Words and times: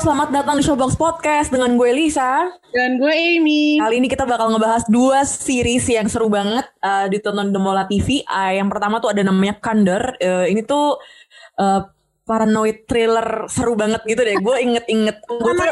Halo 0.00 0.16
selamat 0.16 0.32
datang 0.32 0.56
di 0.56 0.64
Showbox 0.64 0.96
Podcast 0.96 1.52
dengan 1.52 1.76
gue 1.76 1.92
Lisa. 1.92 2.48
Dan 2.72 2.96
gue 2.96 3.12
Amy. 3.12 3.76
Kali 3.76 4.00
ini 4.00 4.08
kita 4.08 4.24
bakal 4.24 4.48
ngebahas 4.48 4.88
dua 4.88 5.28
series 5.28 5.84
yang 5.92 6.08
seru 6.08 6.32
banget 6.32 6.64
uh, 6.80 7.04
ditonton 7.04 7.52
di 7.52 7.60
Mola 7.60 7.84
TV. 7.84 8.24
Uh, 8.24 8.48
yang 8.56 8.72
pertama 8.72 8.96
tuh 8.96 9.12
ada 9.12 9.20
namanya 9.20 9.60
Kandar. 9.60 10.16
Uh, 10.16 10.48
ini 10.48 10.64
tuh 10.64 10.96
uh, 11.60 11.84
paranoid 12.24 12.88
thriller 12.88 13.44
seru 13.52 13.76
banget 13.76 14.00
gitu 14.08 14.24
deh. 14.24 14.40
Gue 14.40 14.56
inget-inget, 14.64 15.20
gue 15.44 15.52
tuh, 15.52 15.68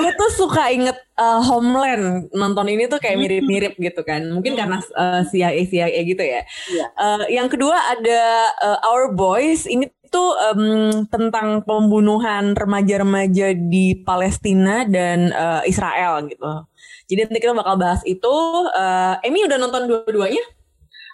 gue 0.00 0.10
tuh 0.16 0.30
suka 0.32 0.72
inget 0.72 0.96
uh, 1.20 1.44
Homeland. 1.44 2.32
Nonton 2.32 2.72
ini 2.72 2.88
tuh 2.88 2.96
kayak 2.96 3.20
mirip-mirip 3.20 3.76
gitu 3.76 4.00
kan. 4.00 4.32
Mungkin 4.32 4.56
karena 4.56 4.80
uh, 4.96 5.28
CIA 5.28 5.68
CIA 5.68 6.00
gitu 6.08 6.24
ya. 6.24 6.40
Uh, 6.96 7.28
yang 7.28 7.52
kedua 7.52 7.76
ada 7.76 8.48
uh, 8.64 8.88
Our 8.88 9.12
Boys. 9.12 9.68
Ini 9.68 9.92
tuh 10.08 10.34
em, 10.52 11.04
tentang 11.08 11.62
pembunuhan 11.62 12.56
remaja-remaja 12.56 13.54
di 13.54 13.96
Palestina 14.02 14.84
dan 14.88 15.32
uh, 15.32 15.62
Israel 15.68 16.24
gitu. 16.26 16.66
Jadi 17.08 17.20
nanti 17.24 17.40
kita 17.40 17.56
bakal 17.56 17.80
bahas 17.80 18.04
itu. 18.04 18.34
Uh, 18.76 19.16
Emi 19.24 19.44
udah 19.48 19.56
nonton 19.56 19.88
dua-duanya? 19.88 20.44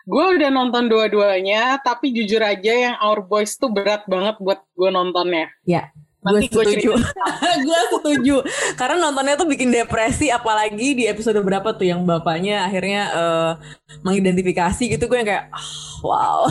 Gue 0.04 0.36
udah 0.36 0.50
nonton 0.52 0.90
dua-duanya, 0.92 1.80
tapi 1.80 2.12
jujur 2.12 2.44
aja 2.44 2.72
yang 2.76 2.96
Our 3.00 3.24
Boys 3.24 3.56
tuh 3.56 3.72
berat 3.72 4.04
banget 4.04 4.36
buat 4.36 4.60
gue 4.76 4.90
nontonnya. 4.92 5.48
Ya. 5.64 5.94
Gue 6.24 6.40
Nanti 6.40 6.48
gua 6.56 6.64
setuju. 6.64 6.90
gue 7.68 7.80
setuju. 7.92 8.36
Karena 8.80 8.96
nontonnya 8.96 9.36
tuh 9.36 9.44
bikin 9.44 9.68
depresi, 9.68 10.32
apalagi 10.32 10.96
di 10.96 11.04
episode 11.04 11.36
berapa 11.44 11.76
tuh 11.76 11.84
yang 11.84 12.00
bapaknya 12.08 12.64
akhirnya 12.64 13.02
eh, 13.12 13.52
mengidentifikasi 14.00 14.88
gitu. 14.96 15.04
Gue 15.04 15.20
yang 15.20 15.28
kayak, 15.28 15.52
ah, 15.52 15.68
wow. 16.00 16.48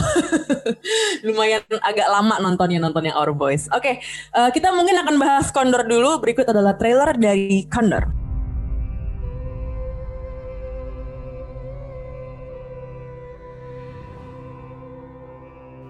Lumayan 1.26 1.66
agak 1.82 2.06
lama 2.06 2.38
nontonnya 2.38 2.78
nonton 2.78 3.10
yang 3.10 3.18
Our 3.18 3.34
Boys. 3.34 3.66
Oke, 3.74 3.98
eh, 3.98 4.50
kita 4.54 4.70
mungkin 4.70 4.94
akan 4.94 5.18
bahas 5.18 5.50
Condor 5.50 5.82
dulu. 5.90 6.22
Berikut 6.22 6.46
adalah 6.46 6.78
trailer 6.78 7.10
dari 7.18 7.66
Condor. 7.66 8.06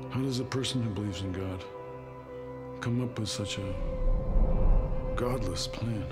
How 0.09 0.22
does 0.25 0.41
a 0.41 0.47
person 0.48 0.81
who 0.81 0.89
believes 0.89 1.20
in 1.20 1.34
God 1.37 1.61
come 2.85 3.01
up 3.01 3.19
with 3.19 3.31
such 3.31 3.57
a 3.57 3.75
godless 5.17 5.67
plan? 5.67 6.05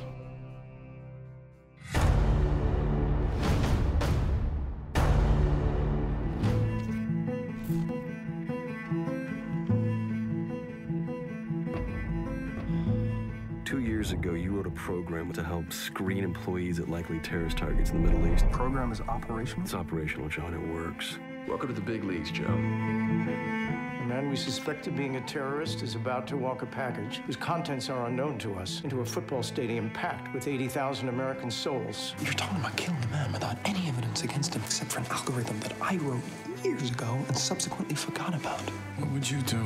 Two 13.66 13.80
years 13.80 14.12
ago, 14.12 14.32
you 14.32 14.52
wrote 14.52 14.66
a 14.66 14.70
program 14.70 15.30
to 15.34 15.44
help 15.44 15.70
screen 15.74 16.24
employees 16.24 16.80
at 16.80 16.88
likely 16.88 17.18
terrorist 17.18 17.58
targets 17.58 17.90
in 17.90 18.02
the 18.02 18.10
Middle 18.10 18.32
East. 18.32 18.46
The 18.46 18.50
program 18.50 18.92
is 18.92 19.02
operational. 19.02 19.62
It's 19.62 19.74
operational, 19.74 20.30
John. 20.30 20.54
It 20.54 20.74
works. 20.74 21.18
Welcome 21.46 21.68
to 21.68 21.74
the 21.74 21.82
big 21.82 22.02
leagues, 22.02 22.30
Joe. 22.30 23.91
The 24.02 24.08
man 24.08 24.28
we 24.28 24.34
suspect 24.34 24.88
of 24.88 24.96
being 24.96 25.14
a 25.14 25.20
terrorist 25.20 25.84
is 25.84 25.94
about 25.94 26.26
to 26.26 26.36
walk 26.36 26.62
a 26.62 26.66
package 26.66 27.18
whose 27.24 27.36
contents 27.36 27.88
are 27.88 28.06
unknown 28.06 28.36
to 28.38 28.52
us 28.56 28.80
into 28.82 29.00
a 29.00 29.04
football 29.04 29.44
stadium 29.44 29.90
packed 29.90 30.34
with 30.34 30.48
80,000 30.48 31.08
American 31.08 31.52
souls. 31.52 32.12
You're 32.20 32.32
talking 32.32 32.58
about 32.58 32.76
killing 32.76 33.00
a 33.04 33.06
man 33.12 33.32
without 33.32 33.58
any 33.64 33.86
evidence 33.86 34.24
against 34.24 34.56
him 34.56 34.62
except 34.64 34.90
for 34.90 34.98
an 34.98 35.06
algorithm 35.06 35.60
that 35.60 35.74
I 35.80 35.98
wrote 35.98 36.20
years 36.64 36.90
ago 36.90 37.16
and 37.28 37.38
subsequently 37.38 37.94
forgot 37.94 38.34
about. 38.34 38.68
What 38.98 39.08
would 39.12 39.30
you 39.30 39.40
do 39.42 39.64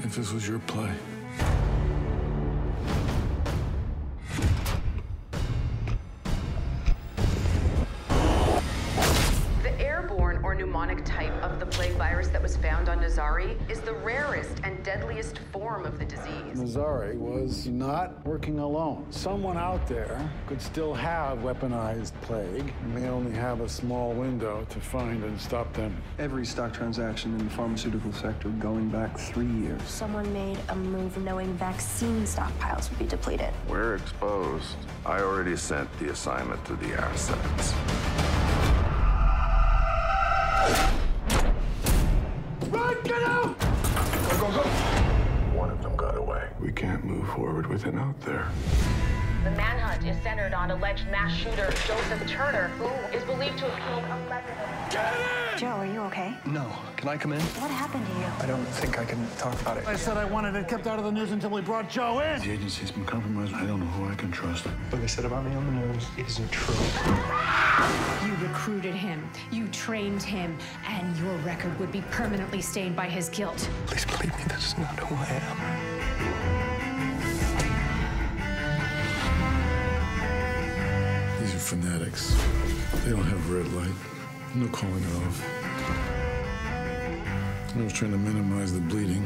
if 0.00 0.16
this 0.16 0.34
was 0.34 0.46
your 0.46 0.58
play? 0.58 0.92
Nazari 17.66 17.72
not 17.72 18.24
working 18.26 18.58
alone. 18.58 19.06
Someone 19.10 19.56
out 19.56 19.86
there 19.86 20.30
could 20.46 20.60
still 20.60 20.94
have 20.94 21.38
weaponized 21.38 22.12
plague 22.22 22.72
and 22.82 22.94
may 22.94 23.08
only 23.08 23.32
have 23.32 23.60
a 23.60 23.68
small 23.68 24.12
window 24.12 24.66
to 24.70 24.80
find 24.80 25.22
and 25.24 25.40
stop 25.40 25.72
them. 25.74 25.96
Every 26.18 26.44
stock 26.44 26.72
transaction 26.72 27.32
in 27.38 27.44
the 27.44 27.50
pharmaceutical 27.50 28.12
sector 28.12 28.48
going 28.50 28.88
back 28.88 29.18
three 29.18 29.46
years. 29.46 29.82
Someone 29.82 30.32
made 30.32 30.58
a 30.68 30.76
move 30.76 31.16
knowing 31.18 31.52
vaccine 31.54 32.22
stockpiles 32.22 32.90
would 32.90 32.98
be 32.98 33.06
depleted. 33.06 33.50
We're 33.68 33.96
exposed. 33.96 34.76
I 35.04 35.20
already 35.20 35.56
sent 35.56 35.88
the 35.98 36.10
assignment 36.10 36.64
to 36.66 36.74
the 36.76 36.94
assets. 36.94 37.74
Out 48.12 48.20
there. 48.20 48.48
The 49.44 49.50
manhunt 49.52 50.06
is 50.06 50.22
centered 50.22 50.52
on 50.54 50.70
alleged 50.70 51.08
mass 51.10 51.34
shooter 51.34 51.72
Joseph 51.86 52.28
Turner, 52.28 52.68
who 52.78 52.86
is 53.16 53.24
believed 53.24 53.58
to 53.58 53.68
have 53.70 53.88
killed 53.88 54.04
11 54.28 55.58
Joe, 55.58 55.68
are 55.68 55.86
you 55.86 56.00
okay? 56.02 56.34
No. 56.44 56.70
Can 56.96 57.08
I 57.08 57.16
come 57.16 57.32
in? 57.32 57.40
What 57.40 57.70
happened 57.70 58.06
to 58.06 58.12
you? 58.12 58.26
I 58.40 58.46
don't 58.46 58.64
think 58.64 58.98
I 58.98 59.04
can 59.04 59.26
talk 59.38 59.58
about 59.62 59.78
it. 59.78 59.86
I 59.86 59.96
said 59.96 60.16
I 60.16 60.24
wanted 60.24 60.54
it 60.54 60.68
kept 60.68 60.86
out 60.86 60.98
of 60.98 61.04
the 61.04 61.10
news 61.10 61.32
until 61.32 61.50
we 61.50 61.62
brought 61.62 61.88
Joe 61.88 62.20
in. 62.20 62.40
The 62.40 62.52
agency's 62.52 62.90
been 62.90 63.04
compromised. 63.06 63.54
I 63.54 63.64
don't 63.64 63.80
know 63.80 63.86
who 63.86 64.08
I 64.08 64.14
can 64.14 64.30
trust. 64.30 64.66
What 64.66 65.00
they 65.00 65.08
said 65.08 65.24
about 65.24 65.44
me 65.44 65.54
on 65.56 65.64
the 65.66 65.86
news 65.86 66.06
isn't 66.18 66.50
true. 66.52 66.74
You 68.26 68.34
recruited 68.46 68.94
him, 68.94 69.28
you 69.50 69.66
trained 69.68 70.22
him, 70.22 70.56
and 70.86 71.16
your 71.16 71.34
record 71.38 71.78
would 71.80 71.90
be 71.90 72.02
permanently 72.10 72.60
stained 72.60 72.94
by 72.94 73.08
his 73.08 73.30
guilt. 73.30 73.68
Please 73.86 74.04
believe 74.04 74.36
me, 74.36 74.44
that's 74.46 74.76
not 74.76 74.98
who 75.00 75.14
I 75.14 75.40
am. 75.40 76.01
Fanatics. 81.72 82.36
They 83.02 83.12
don't 83.12 83.24
have 83.24 83.50
red 83.50 83.66
light. 83.72 83.94
No 84.54 84.68
calling 84.68 85.02
it 85.02 85.16
off. 85.24 85.42
I 87.74 87.82
was 87.82 87.94
trying 87.94 88.10
to 88.10 88.18
minimize 88.18 88.74
the 88.74 88.80
bleeding. 88.80 89.22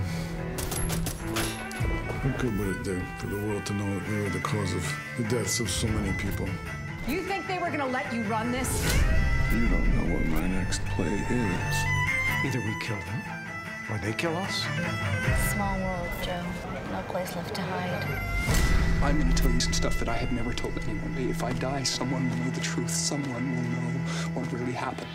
What 2.22 2.38
good 2.38 2.56
would 2.56 2.76
it 2.76 2.84
do 2.84 3.02
for 3.18 3.26
the 3.26 3.36
world 3.48 3.66
to 3.66 3.72
know 3.72 3.98
that 3.98 4.08
we 4.08 4.22
were 4.22 4.28
the 4.28 4.38
cause 4.38 4.72
of 4.74 4.94
the 5.18 5.24
deaths 5.24 5.58
of 5.58 5.68
so 5.68 5.88
many 5.88 6.16
people? 6.18 6.48
You 7.08 7.22
think 7.22 7.48
they 7.48 7.58
were 7.58 7.70
gonna 7.70 7.88
let 7.88 8.14
you 8.14 8.22
run 8.22 8.52
this? 8.52 8.70
You 9.52 9.66
don't 9.66 9.96
know 9.96 10.14
what 10.14 10.24
my 10.26 10.46
next 10.46 10.84
play 10.94 11.14
is. 11.28 11.74
Either 12.44 12.60
we 12.60 12.76
kill 12.80 13.00
them 13.10 13.22
or 13.90 13.98
they 13.98 14.12
kill 14.12 14.36
us. 14.36 14.64
Small 15.52 15.80
world, 15.80 16.08
Joe. 16.22 16.44
No 16.92 17.02
place 17.08 17.34
left 17.34 17.56
to 17.56 17.62
hide. 17.62 18.85
I'm 19.04 19.20
going 19.20 19.28
to 19.28 19.36
tell 19.36 19.52
you 19.52 19.60
some 19.60 19.72
stuff 19.72 19.98
that 20.00 20.08
I 20.08 20.16
have 20.16 20.32
never 20.32 20.52
told 20.52 20.72
anyone. 20.88 21.14
If 21.18 21.44
I 21.44 21.52
die, 21.52 21.84
someone 21.84 22.28
will 22.30 22.36
know 22.36 22.50
the 22.50 22.60
truth. 22.60 22.90
Someone 22.90 23.44
will 23.54 23.68
know 23.68 23.90
what 24.32 24.50
really 24.52 24.72
happened. 24.72 25.12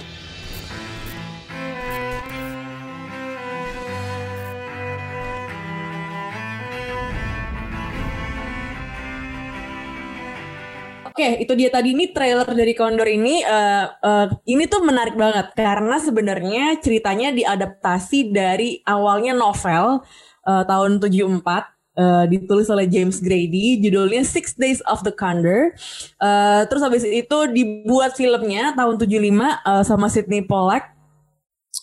Oke, 11.11 11.43
itu 11.43 11.53
dia 11.59 11.67
tadi 11.67 11.91
ini 11.91 12.15
trailer 12.15 12.47
dari 12.47 12.71
Condor 12.77 13.09
ini. 13.09 13.43
eh, 13.43 13.85
eh, 13.91 14.27
ini 14.47 14.63
tuh 14.69 14.85
menarik 14.85 15.17
banget 15.17 15.51
karena 15.57 15.99
sebenarnya 15.99 16.79
ceritanya 16.79 17.35
diadaptasi 17.35 18.31
dari 18.31 18.79
awalnya 18.87 19.35
novel 19.35 20.05
eh, 20.47 20.63
tahun 20.69 21.01
74 21.03 21.80
eh, 21.97 22.23
ditulis 22.31 22.67
oleh 22.71 22.85
James 22.87 23.19
Grady, 23.19 23.79
judulnya 23.81 24.23
Six 24.23 24.55
Days 24.55 24.79
of 24.87 25.03
the 25.03 25.13
Condor. 25.13 25.73
Eh, 26.21 26.61
terus 26.69 26.83
habis 26.83 27.03
itu 27.03 27.37
dibuat 27.51 28.15
filmnya 28.15 28.71
tahun 28.77 28.95
75 28.99 29.59
eh, 29.63 29.83
sama 29.83 30.07
Sidney 30.11 30.43
Pollack. 30.45 30.93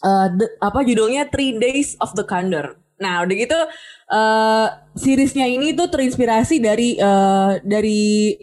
Eh, 0.05 0.29
the- 0.39 0.53
apa 0.63 0.81
judulnya 0.87 1.27
Three 1.33 1.57
Days 1.59 1.99
of 1.99 2.15
the 2.15 2.23
Condor. 2.27 2.79
Nah, 2.99 3.23
udah 3.23 3.35
gitu 3.39 3.59
eh 4.09 4.67
seriesnya 4.99 5.47
ini 5.47 5.71
tuh 5.77 5.87
terinspirasi 5.93 6.59
dari 6.63 6.99
eh, 6.99 7.53
dari 7.63 8.35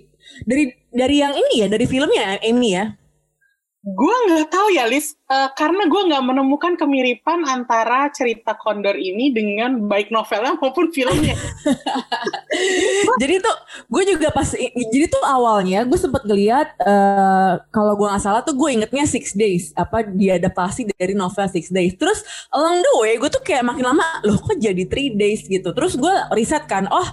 dari 0.47 0.63
dari 0.91 1.15
yang 1.19 1.33
ini 1.35 1.55
ya, 1.65 1.67
dari 1.71 1.85
filmnya 1.87 2.39
Amy 2.43 2.69
ya. 2.75 2.85
Gue 3.85 4.15
nggak 4.25 4.49
tahu 4.49 4.73
ya, 4.73 4.89
Lis. 4.89 5.13
Uh, 5.29 5.45
karena 5.53 5.85
gue 5.85 6.01
nggak 6.09 6.25
menemukan 6.25 6.73
kemiripan 6.73 7.45
antara 7.45 8.09
cerita 8.09 8.57
Kondor 8.57 8.97
ini 8.97 9.29
dengan 9.29 9.85
baik 9.85 10.09
novelnya 10.09 10.57
maupun 10.57 10.89
filmnya. 10.89 11.37
jadi 13.21 13.45
tuh 13.45 13.55
gue 13.85 14.03
juga 14.09 14.33
pas 14.33 14.49
jadi 14.57 15.05
tuh 15.05 15.21
awalnya 15.21 15.85
gue 15.85 15.97
sempet 16.01 16.25
ngeliat 16.25 16.77
uh, 16.81 17.61
kalau 17.69 17.93
gue 17.93 18.09
nggak 18.09 18.25
salah 18.25 18.41
tuh 18.41 18.57
gue 18.57 18.69
ingetnya 18.73 19.05
Six 19.05 19.37
Days 19.37 19.69
apa 19.77 20.01
diadaptasi 20.01 20.89
dari 20.97 21.13
novel 21.13 21.45
Six 21.45 21.69
Days. 21.69 21.93
Terus 21.93 22.25
along 22.49 22.81
the 22.81 22.93
way 23.05 23.21
gue 23.21 23.29
tuh 23.29 23.45
kayak 23.45 23.69
makin 23.69 23.85
lama 23.85 24.05
loh 24.25 24.41
kok 24.41 24.57
jadi 24.57 24.81
Three 24.89 25.13
Days 25.13 25.45
gitu. 25.45 25.73
Terus 25.77 25.93
gue 25.93 26.15
riset 26.33 26.65
kan, 26.65 26.89
oh 26.89 27.05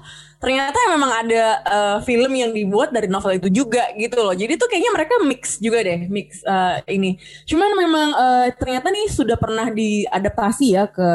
ternyata 0.42 0.74
memang 0.90 1.10
ada 1.22 1.44
uh, 1.62 1.98
film 2.02 2.34
yang 2.34 2.50
dibuat 2.50 2.90
dari 2.90 3.06
novel 3.06 3.38
itu 3.38 3.62
juga 3.62 3.94
gitu 3.94 4.18
loh. 4.18 4.34
Jadi 4.34 4.58
tuh 4.58 4.66
kayaknya 4.66 4.90
mereka 4.90 5.14
mix 5.22 5.62
juga 5.62 5.86
deh, 5.86 6.10
mix 6.10 6.42
uh, 6.42 6.82
ini. 6.90 7.14
Cuman 7.46 7.70
memang 7.78 8.08
uh, 8.10 8.46
ternyata 8.58 8.90
nih 8.90 9.06
sudah 9.06 9.38
pernah 9.38 9.70
diadaptasi 9.70 10.66
ya 10.74 10.90
ke 10.90 11.08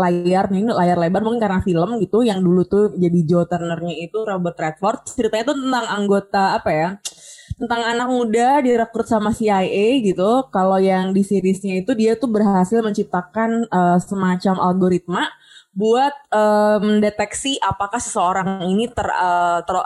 layar 0.00 0.48
nih, 0.48 0.72
layar 0.72 0.96
lebar 0.96 1.20
mungkin 1.20 1.44
karena 1.44 1.60
film 1.60 2.00
gitu 2.00 2.24
yang 2.24 2.40
dulu 2.40 2.64
tuh 2.64 2.96
jadi 2.96 3.20
Joe 3.28 3.44
Turnernya 3.44 3.92
itu 4.08 4.24
Robert 4.24 4.56
Redford. 4.56 5.04
Ceritanya 5.12 5.52
tuh 5.52 5.56
tentang 5.60 5.86
anggota 5.92 6.56
apa 6.56 6.72
ya? 6.72 6.88
tentang 7.62 7.84
anak 7.84 8.08
muda 8.10 8.58
direkrut 8.58 9.06
sama 9.06 9.30
CIA 9.30 10.02
gitu. 10.02 10.48
Kalau 10.50 10.82
yang 10.82 11.14
di 11.14 11.22
seriesnya 11.22 11.78
itu 11.78 11.94
dia 11.94 12.18
tuh 12.18 12.26
berhasil 12.26 12.82
menciptakan 12.82 13.70
uh, 13.70 14.02
semacam 14.02 14.58
algoritma 14.58 15.30
buat 15.72 16.14
uh, 16.32 16.78
mendeteksi 16.84 17.56
apakah 17.60 17.96
seseorang 17.96 18.68
ini 18.68 18.92
ter, 18.92 19.08
uh, 19.08 19.64
ter 19.64 19.76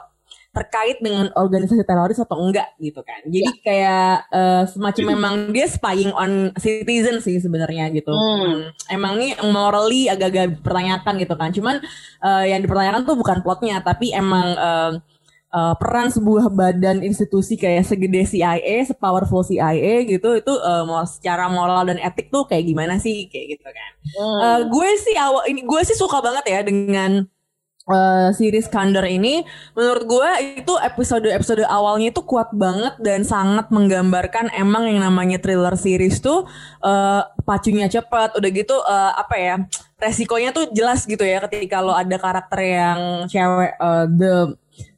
terkait 0.57 0.97
dengan 1.05 1.29
organisasi 1.37 1.85
teroris 1.85 2.17
atau 2.17 2.41
enggak 2.41 2.73
gitu 2.81 3.05
kan. 3.05 3.21
Jadi 3.29 3.45
ya. 3.45 3.61
kayak 3.61 4.13
uh, 4.33 4.65
semacam 4.65 5.05
memang 5.13 5.35
dia 5.53 5.69
spying 5.69 6.17
on 6.17 6.49
citizen 6.57 7.21
sih 7.21 7.37
sebenarnya 7.37 7.93
gitu. 7.93 8.09
Hmm. 8.09 8.41
hmm. 8.41 8.61
Emang 8.89 9.21
nih 9.21 9.37
morally 9.53 10.09
agak-agak 10.09 10.57
dipertanyakan 10.57 11.15
gitu 11.21 11.35
kan. 11.37 11.53
Cuman 11.53 11.77
uh, 12.25 12.45
yang 12.49 12.65
dipertanyakan 12.65 13.05
tuh 13.05 13.21
bukan 13.21 13.45
plotnya 13.45 13.85
tapi 13.85 14.17
emang 14.17 14.57
uh, 14.57 14.93
uh, 15.53 15.75
peran 15.79 16.11
sebuah 16.11 16.51
badan 16.51 17.05
institusi 17.05 17.55
kayak 17.55 17.87
segede 17.87 18.27
CIA, 18.27 18.87
sepowerful 18.87 19.47
CIA 19.47 20.07
gitu 20.09 20.35
itu 20.35 20.53
uh, 20.53 20.83
mau 20.89 21.05
secara 21.07 21.47
moral 21.47 21.87
dan 21.87 21.99
etik 22.01 22.33
tuh 22.33 22.49
kayak 22.49 22.67
gimana 22.67 22.99
sih 22.99 23.31
kayak 23.31 23.59
gitu 23.59 23.69
kan. 23.69 23.91
Hmm. 24.17 24.39
Uh, 24.41 24.61
gue 24.71 24.89
sih 25.03 25.17
awal 25.19 25.45
ini 25.51 25.63
gue 25.63 25.81
sih 25.87 25.97
suka 25.99 26.19
banget 26.23 26.45
ya 26.49 26.61
dengan 26.67 27.27
uh, 27.91 28.29
series 28.35 28.67
Kandar 28.69 29.07
ini 29.07 29.43
menurut 29.73 30.05
gue 30.07 30.31
itu 30.63 30.75
episode-episode 30.75 31.65
awalnya 31.67 32.11
itu 32.11 32.23
kuat 32.27 32.51
banget 32.53 32.99
dan 33.01 33.23
sangat 33.23 33.71
menggambarkan 33.71 34.51
emang 34.55 34.91
yang 34.91 35.03
namanya 35.03 35.39
thriller 35.39 35.75
series 35.79 36.19
tuh 36.21 36.45
uh, 36.83 37.23
pacunya 37.47 37.87
cepat 37.87 38.37
udah 38.37 38.51
gitu 38.51 38.77
uh, 38.83 39.13
apa 39.17 39.37
ya 39.39 39.55
resikonya 39.97 40.53
tuh 40.53 40.69
jelas 40.77 41.09
gitu 41.09 41.23
ya 41.25 41.41
ketika 41.49 41.81
lo 41.81 41.97
ada 41.97 42.17
karakter 42.21 42.61
yang 42.61 42.99
cewek 43.31 43.73
uh, 43.81 44.05
the 44.11 44.53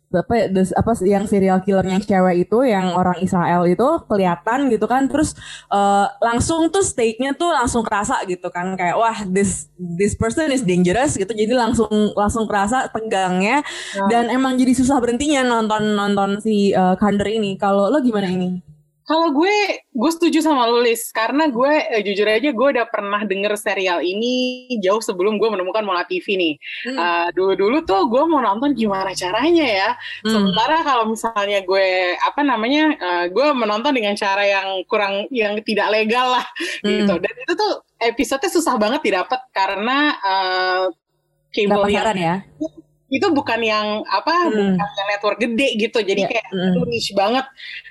apa 0.09 0.33
ya, 0.41 0.47
apa 0.73 0.91
yang 1.05 1.25
serial 1.29 1.61
killernya 1.61 2.01
cewek 2.01 2.49
itu 2.49 2.59
yang 2.65 2.97
orang 2.97 3.21
Israel 3.21 3.69
itu 3.69 3.85
kelihatan 4.09 4.73
gitu 4.73 4.89
kan 4.89 5.05
terus 5.05 5.37
uh, 5.69 6.09
langsung 6.25 6.73
tuh 6.73 6.81
stake-nya 6.81 7.37
tuh 7.37 7.53
langsung 7.53 7.85
kerasa 7.85 8.25
gitu 8.25 8.49
kan 8.49 8.73
kayak 8.73 8.97
wah 8.97 9.21
this 9.29 9.69
this 9.77 10.17
person 10.17 10.49
is 10.49 10.65
dangerous 10.65 11.17
gitu. 11.17 11.29
Jadi 11.29 11.53
langsung 11.53 11.91
langsung 12.17 12.49
kerasa 12.49 12.89
tegangnya 12.89 13.61
nah. 14.01 14.09
dan 14.09 14.33
emang 14.33 14.57
jadi 14.57 14.73
susah 14.73 14.97
berhentinya 14.97 15.45
nonton 15.45 15.93
nonton 15.93 16.41
si 16.41 16.73
uh, 16.73 16.97
Kander 16.97 17.29
ini. 17.29 17.61
Kalau 17.61 17.93
lo 17.93 18.01
gimana 18.01 18.33
ini 18.33 18.68
kalau 19.09 19.33
gue, 19.33 19.81
gue 19.89 20.11
setuju 20.13 20.45
sama 20.45 20.69
lu 20.69 20.85
Liz, 20.85 21.09
karena 21.17 21.49
gue 21.49 21.73
eh, 21.97 22.05
jujur 22.05 22.29
aja 22.29 22.53
gue 22.53 22.69
udah 22.77 22.85
pernah 22.93 23.25
denger 23.25 23.57
serial 23.57 24.05
ini 24.05 24.69
jauh 24.85 25.01
sebelum 25.01 25.41
gue 25.41 25.49
menemukan 25.49 25.81
Mola 25.81 26.05
TV 26.05 26.37
nih. 26.37 26.55
Hmm. 26.85 26.99
Uh, 27.01 27.29
dulu-dulu 27.33 27.89
tuh 27.89 28.05
gue 28.05 28.23
mau 28.29 28.45
nonton 28.45 28.77
gimana 28.77 29.17
caranya 29.17 29.65
ya. 29.65 29.91
Hmm. 30.29 30.29
Sementara 30.29 30.85
kalau 30.85 31.09
misalnya 31.09 31.65
gue 31.65 32.21
apa 32.21 32.41
namanya, 32.45 32.85
uh, 33.01 33.27
gue 33.33 33.47
menonton 33.57 33.97
dengan 33.97 34.13
cara 34.13 34.45
yang 34.45 34.85
kurang, 34.85 35.25
yang 35.33 35.57
tidak 35.65 35.89
legal 35.89 36.37
lah 36.37 36.47
hmm. 36.85 36.89
gitu. 36.93 37.15
Dan 37.17 37.33
itu 37.33 37.53
tuh 37.57 37.73
episode 38.05 38.45
susah 38.45 38.77
banget 38.77 39.01
didapat 39.09 39.41
karena 39.57 40.21
uh, 40.21 40.85
cable 41.57 41.89
yang 41.89 42.13
ya 42.13 42.37
itu 43.09 43.27
bukan 43.33 43.61
yang 43.65 44.05
apa 44.05 44.53
hmm. 44.53 44.77
bukan 44.77 44.89
yang 45.01 45.09
network 45.09 45.39
gede 45.41 45.69
gitu 45.81 45.99
jadi 46.05 46.23
yeah. 46.29 46.31
kayak 46.31 46.47
hmm. 46.53 46.69
itu 46.77 46.81
niche 46.85 47.13
banget 47.17 47.47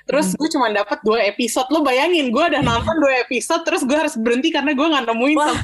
terus 0.06 0.30
hmm. 0.30 0.38
gue 0.38 0.48
cuma 0.54 0.66
dapat 0.70 0.98
dua 1.02 1.18
episode 1.26 1.66
lo 1.74 1.82
bayangin 1.82 2.30
gue 2.30 2.44
udah 2.54 2.62
nonton 2.62 2.94
dua 3.02 3.26
episode 3.26 3.66
terus 3.66 3.82
gue 3.82 3.98
harus 3.98 4.14
berhenti 4.14 4.54
karena 4.54 4.78
gue 4.78 4.86
nggak 4.86 5.04
nemuin 5.10 5.36
Wah, 5.36 5.58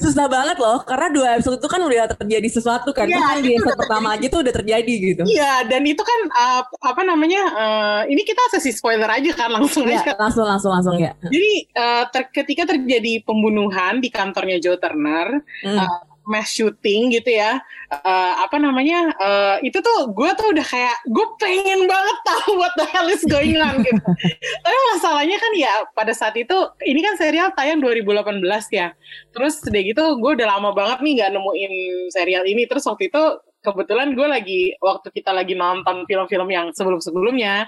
susah 0.00 0.26
banget 0.26 0.56
loh 0.56 0.80
karena 0.88 1.12
dua 1.12 1.28
episode 1.36 1.60
itu 1.60 1.68
kan 1.68 1.80
udah 1.84 2.16
terjadi 2.16 2.48
sesuatu 2.48 2.90
kan 2.96 3.04
yeah, 3.04 3.20
kan 3.20 3.44
di 3.44 3.60
episode 3.60 3.76
pertama 3.76 4.16
aja 4.16 4.26
tuh 4.32 4.40
udah 4.40 4.54
terjadi 4.56 4.94
gitu 5.12 5.22
iya 5.28 5.40
yeah, 5.44 5.56
dan 5.68 5.84
itu 5.84 6.00
kan 6.00 6.20
uh, 6.32 6.62
apa 6.64 7.02
namanya 7.04 7.42
uh, 7.52 8.02
ini 8.08 8.24
kita 8.24 8.40
sesi 8.56 8.72
spoiler 8.72 9.08
aja 9.08 9.36
kan 9.36 9.52
langsung 9.52 9.84
yeah, 9.84 10.00
aja 10.00 10.16
langsung 10.16 10.48
langsung 10.48 10.72
langsung 10.72 10.96
ya 10.96 11.12
jadi 11.28 11.52
uh, 11.76 12.04
ter 12.08 12.32
ketika 12.32 12.72
terjadi 12.72 13.20
pembunuhan 13.20 14.00
di 14.00 14.08
kantornya 14.08 14.56
Joe 14.64 14.80
Turner 14.80 15.44
hmm. 15.60 15.76
uh, 15.76 16.13
mass 16.26 16.52
shooting 16.52 17.12
gitu 17.12 17.30
ya. 17.36 17.60
Uh, 17.92 18.34
apa 18.42 18.58
namanya 18.58 19.12
uh, 19.20 19.56
itu 19.62 19.78
tuh 19.78 20.10
gue 20.10 20.30
tuh 20.34 20.50
udah 20.50 20.66
kayak 20.66 20.96
gue 21.06 21.26
pengen 21.38 21.86
banget 21.86 22.16
tahu 22.26 22.58
what 22.58 22.74
the 22.74 22.86
hell 22.90 23.06
is 23.06 23.22
going 23.28 23.54
on 23.60 23.80
gitu. 23.80 24.02
Tapi 24.64 24.78
masalahnya 24.96 25.36
kan 25.38 25.52
ya 25.54 25.72
pada 25.94 26.12
saat 26.12 26.34
itu 26.34 26.56
ini 26.84 27.00
kan 27.04 27.14
serial 27.14 27.52
tayang 27.54 27.78
2018 27.84 28.40
ya. 28.74 28.92
Terus 29.32 29.62
udah 29.64 29.82
gitu 29.84 30.04
gue 30.18 30.30
udah 30.40 30.48
lama 30.58 30.74
banget 30.74 30.98
nih 31.04 31.12
nggak 31.22 31.30
nemuin 31.36 31.72
serial 32.10 32.44
ini. 32.48 32.66
Terus 32.66 32.84
waktu 32.88 33.12
itu 33.12 33.22
kebetulan 33.64 34.12
gue 34.12 34.28
lagi 34.28 34.60
waktu 34.76 35.08
kita 35.08 35.32
lagi 35.32 35.56
nonton 35.56 36.04
film-film 36.04 36.48
yang 36.52 36.68
sebelum-sebelumnya 36.76 37.64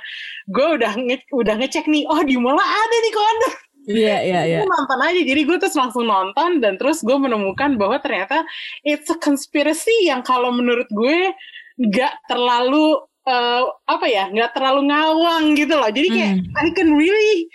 gue 0.52 0.66
udah 0.76 0.92
nge 0.92 1.24
udah 1.32 1.54
ngecek 1.56 1.88
nih 1.88 2.04
oh 2.04 2.20
di 2.20 2.36
mana 2.36 2.60
ada 2.60 2.96
nih 3.00 3.12
kondor 3.16 3.54
Iya, 4.02 4.16
iya, 4.26 4.40
iya. 4.50 4.58
Gue 4.66 4.70
nonton 4.74 4.98
aja, 4.98 5.20
jadi 5.22 5.40
gue 5.46 5.56
terus 5.62 5.78
langsung 5.78 6.10
nonton 6.10 6.58
dan 6.58 6.74
terus 6.74 7.06
gue 7.06 7.14
menemukan 7.14 7.78
bahwa 7.78 8.02
ternyata 8.02 8.42
it's 8.82 9.06
a 9.14 9.18
conspiracy 9.22 10.10
yang 10.10 10.26
kalau 10.26 10.50
menurut 10.50 10.90
gue 10.90 11.30
nggak 11.78 12.26
terlalu 12.26 12.98
uh, 13.30 13.62
apa 13.86 14.06
ya, 14.10 14.26
nggak 14.26 14.58
terlalu 14.58 14.90
ngawang 14.90 15.54
gitu 15.54 15.74
loh. 15.78 15.86
Jadi 15.86 16.08
kayak 16.10 16.32
mm. 16.42 16.58
I 16.58 16.68
can 16.74 16.98
really 16.98 17.46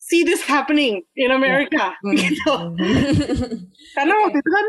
see 0.00 0.24
this 0.24 0.40
happening 0.40 1.04
in 1.18 1.34
America 1.34 1.92
yeah. 1.92 2.14
gitu. 2.24 2.52
Mm. 2.72 3.68
Karena 3.92 4.14
waktu 4.24 4.38
itu 4.40 4.50
kan 4.50 4.66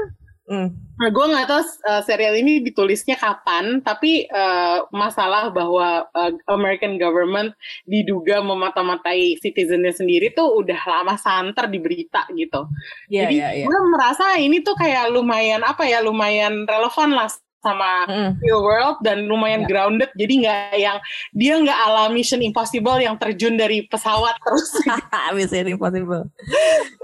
Mm. 0.47 0.69
Nah, 0.97 1.09
gue 1.13 1.25
nggak 1.27 1.45
tahu 1.45 1.61
uh, 1.61 2.01
serial 2.07 2.33
ini 2.39 2.63
ditulisnya 2.63 3.19
kapan, 3.19 3.83
tapi 3.83 4.25
uh, 4.31 4.87
masalah 4.95 5.51
bahwa 5.51 6.07
uh, 6.09 6.31
American 6.49 6.95
government 6.95 7.53
diduga 7.83 8.39
memata-matai 8.41 9.37
citizennya 9.43 9.91
sendiri 9.91 10.31
tuh 10.31 10.57
udah 10.57 10.79
lama 10.87 11.19
santer 11.19 11.67
di 11.67 11.79
berita 11.83 12.25
gitu. 12.33 12.65
Yeah, 13.11 13.27
Jadi 13.27 13.35
yeah, 13.37 13.51
yeah. 13.61 13.67
gue 13.67 13.79
merasa 13.91 14.39
ini 14.39 14.63
tuh 14.63 14.73
kayak 14.79 15.11
lumayan 15.11 15.61
apa 15.67 15.83
ya, 15.85 15.99
lumayan 15.99 16.63
relevan 16.65 17.11
lah 17.13 17.29
sama 17.61 18.05
mm. 18.05 18.31
real 18.41 18.61
world 18.61 18.97
dan 19.01 19.25
lumayan 19.25 19.65
yeah. 19.65 19.69
grounded 19.69 20.09
jadi 20.13 20.33
nggak 20.43 20.73
yang 20.77 20.97
dia 21.33 21.53
nggak 21.57 21.79
alami 21.89 22.15
Mission 22.17 22.41
Impossible 22.41 22.97
yang 22.97 23.13
terjun 23.21 23.53
dari 23.57 23.85
pesawat 23.85 24.37
terus 24.45 24.69
Mission 25.37 25.67
Impossible 25.69 26.29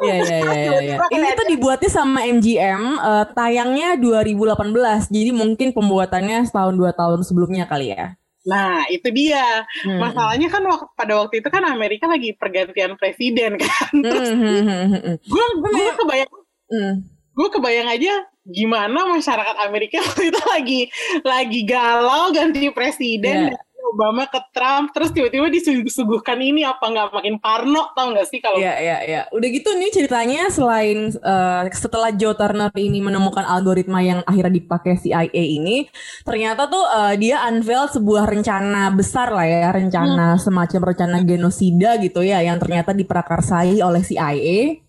ya 0.01 0.15
ya 0.22 0.38
ya 0.41 0.79
ya 0.81 0.98
ini 1.13 1.27
tuh 1.38 1.48
dibuatnya 1.50 1.89
sama 1.89 2.25
MGM 2.25 2.81
uh, 2.98 3.25
tayangnya 3.33 3.95
2018 3.98 5.13
jadi 5.13 5.31
mungkin 5.33 5.69
pembuatannya 5.74 6.45
setahun 6.50 6.74
dua 6.74 6.91
tahun 6.93 7.22
sebelumnya 7.22 7.69
kali 7.69 7.93
ya 7.93 8.17
Nah, 8.43 8.83
itu 8.91 9.07
dia. 9.15 9.63
Hmm. 9.88 10.03
Masalahnya 10.03 10.51
kan 10.51 10.63
waktu, 10.67 10.88
pada 11.00 11.13
waktu 11.24 11.39
itu 11.39 11.48
kan 11.48 11.63
Amerika 11.63 12.12
lagi 12.12 12.36
pergantian 12.36 13.00
presiden 13.00 13.55
kan. 13.55 13.91
Terus 14.03 14.29
hmm. 14.36 15.15
gue 15.24 15.45
gue 15.63 15.91
kebayang 15.95 16.31
hmm. 16.67 16.93
gue 17.07 17.48
kebayang 17.50 17.88
aja 17.89 18.13
gimana 18.43 19.07
masyarakat 19.07 19.55
Amerika 19.63 20.00
waktu 20.05 20.31
itu 20.31 20.41
lagi 20.47 20.81
lagi 21.23 21.59
galau 21.63 22.31
ganti 22.35 22.67
presiden 22.75 23.55
yeah. 23.55 23.71
Obama 23.83 24.25
ke 24.25 24.41
Trump 24.50 24.89
terus 24.89 25.13
tiba-tiba 25.13 25.53
disuguhkan 25.53 26.41
ini 26.41 26.65
apa 26.65 26.81
nggak 26.81 27.13
makin 27.13 27.35
parno 27.38 27.93
tau 27.93 28.09
nggak 28.09 28.25
sih 28.25 28.41
kalau 28.41 28.57
Iya 28.57 28.73
iya 28.81 28.97
iya 29.05 29.21
udah 29.29 29.50
gitu 29.53 29.69
nih 29.77 29.91
ceritanya 29.93 30.50
selain 30.50 31.13
uh, 31.21 31.67
setelah 31.69 32.09
Joe 32.09 32.33
Turner 32.33 32.73
ini 32.73 33.05
menemukan 33.05 33.45
algoritma 33.45 34.01
yang 34.01 34.25
akhirnya 34.25 34.57
dipakai 34.57 34.97
CIA 34.97 35.29
ini 35.29 35.85
ternyata 36.25 36.65
tuh 36.65 36.81
uh, 36.81 37.13
dia 37.13 37.45
unveil 37.45 37.85
sebuah 37.91 38.25
rencana 38.25 38.89
besar 38.95 39.29
lah 39.29 39.45
ya 39.45 39.69
rencana 39.69 40.33
hmm. 40.33 40.41
semacam 40.41 40.81
rencana 40.89 41.17
genosida 41.21 42.01
gitu 42.01 42.25
ya 42.25 42.41
yang 42.41 42.57
ternyata 42.57 42.97
diprakarsai 42.97 43.77
oleh 43.83 44.01
CIA 44.01 44.83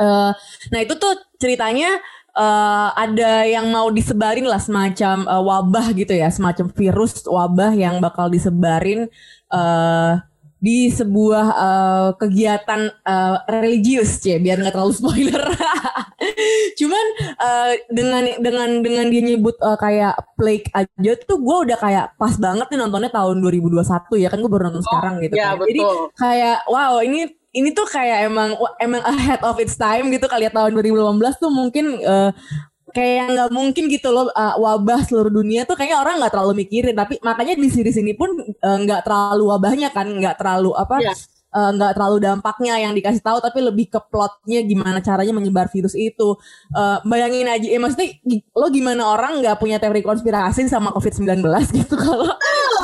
uh, 0.00 0.32
nah 0.72 0.78
itu 0.80 0.94
tuh 0.96 1.14
ceritanya 1.36 2.00
uh, 2.36 2.92
ada 2.92 3.48
yang 3.48 3.72
mau 3.72 3.88
disebarin 3.88 4.44
lah 4.44 4.60
semacam 4.60 5.24
uh, 5.24 5.42
wabah 5.42 5.96
gitu 5.96 6.12
ya, 6.12 6.28
semacam 6.28 6.68
virus 6.70 7.24
wabah 7.24 7.72
yang 7.72 7.98
bakal 7.98 8.28
disebarin 8.28 9.08
uh, 9.50 10.20
di 10.56 10.88
sebuah 10.88 11.46
uh, 11.52 12.08
kegiatan 12.16 12.88
uh, 13.04 13.44
religius 13.44 14.24
cie 14.24 14.40
biar 14.40 14.56
nggak 14.56 14.72
terlalu 14.72 14.96
spoiler 14.96 15.44
cuman 16.80 17.06
uh, 17.36 17.72
dengan 17.92 18.24
dengan 18.40 18.68
dengan 18.80 19.06
dia 19.12 19.20
nyebut 19.20 19.52
uh, 19.60 19.76
kayak 19.76 20.16
plague 20.40 20.64
aja 20.72 21.12
tuh 21.28 21.44
gue 21.44 21.56
udah 21.68 21.76
kayak 21.76 22.16
pas 22.16 22.32
banget 22.40 22.72
nih 22.72 22.78
nontonnya 22.80 23.12
tahun 23.12 23.44
2021 23.44 23.84
ya 24.16 24.28
kan 24.32 24.38
gue 24.40 24.50
baru 24.50 24.62
nonton 24.72 24.80
oh, 24.80 24.86
sekarang 24.88 25.14
gitu 25.20 25.34
ya, 25.36 25.52
kan. 25.52 25.68
jadi 25.68 25.80
kayak 26.16 26.58
wow 26.72 26.94
ini 27.04 27.20
ini 27.56 27.72
tuh 27.72 27.88
kayak 27.88 28.28
emang 28.28 28.52
emang 28.76 29.02
ahead 29.08 29.40
of 29.40 29.56
its 29.56 29.80
time 29.80 30.12
gitu 30.12 30.28
kali 30.28 30.44
ya 30.44 30.52
tahun 30.52 30.76
2018 30.76 31.40
tuh 31.40 31.48
mungkin 31.48 31.96
uh, 32.04 32.30
kayak 32.92 33.32
nggak 33.32 33.50
mungkin 33.52 33.88
gitu 33.88 34.12
loh 34.12 34.28
uh, 34.32 34.60
wabah 34.60 35.08
seluruh 35.08 35.32
dunia 35.32 35.64
tuh 35.64 35.76
kayaknya 35.76 36.04
orang 36.04 36.20
nggak 36.20 36.32
terlalu 36.36 36.52
mikirin. 36.64 36.92
Tapi 36.92 37.16
makanya 37.24 37.56
di 37.56 37.68
series 37.72 37.96
ini 37.96 38.12
pun 38.12 38.28
nggak 38.60 39.00
uh, 39.00 39.04
terlalu 39.04 39.44
wabahnya 39.48 39.88
kan 39.90 40.06
nggak 40.06 40.36
terlalu 40.36 40.76
apa 40.76 41.00
yeah 41.00 41.16
nggak 41.56 41.90
uh, 41.92 41.94
terlalu 41.96 42.16
dampaknya 42.20 42.74
yang 42.76 42.92
dikasih 42.92 43.24
tahu 43.24 43.40
tapi 43.40 43.64
lebih 43.64 43.88
ke 43.88 44.00
plotnya 44.12 44.60
gimana 44.60 45.00
caranya 45.00 45.32
menyebar 45.32 45.72
virus 45.72 45.96
itu. 45.96 46.36
Uh, 46.76 47.00
bayangin 47.08 47.48
aja 47.48 47.64
ya 47.64 47.80
maksudnya 47.80 48.12
lo 48.52 48.68
gimana 48.68 49.08
orang 49.08 49.40
nggak 49.40 49.56
punya 49.56 49.80
teori 49.80 50.04
konspirasi 50.04 50.68
sama 50.68 50.92
covid 50.92 51.16
19 51.16 51.40
gitu 51.72 51.96
kalau 52.04 52.28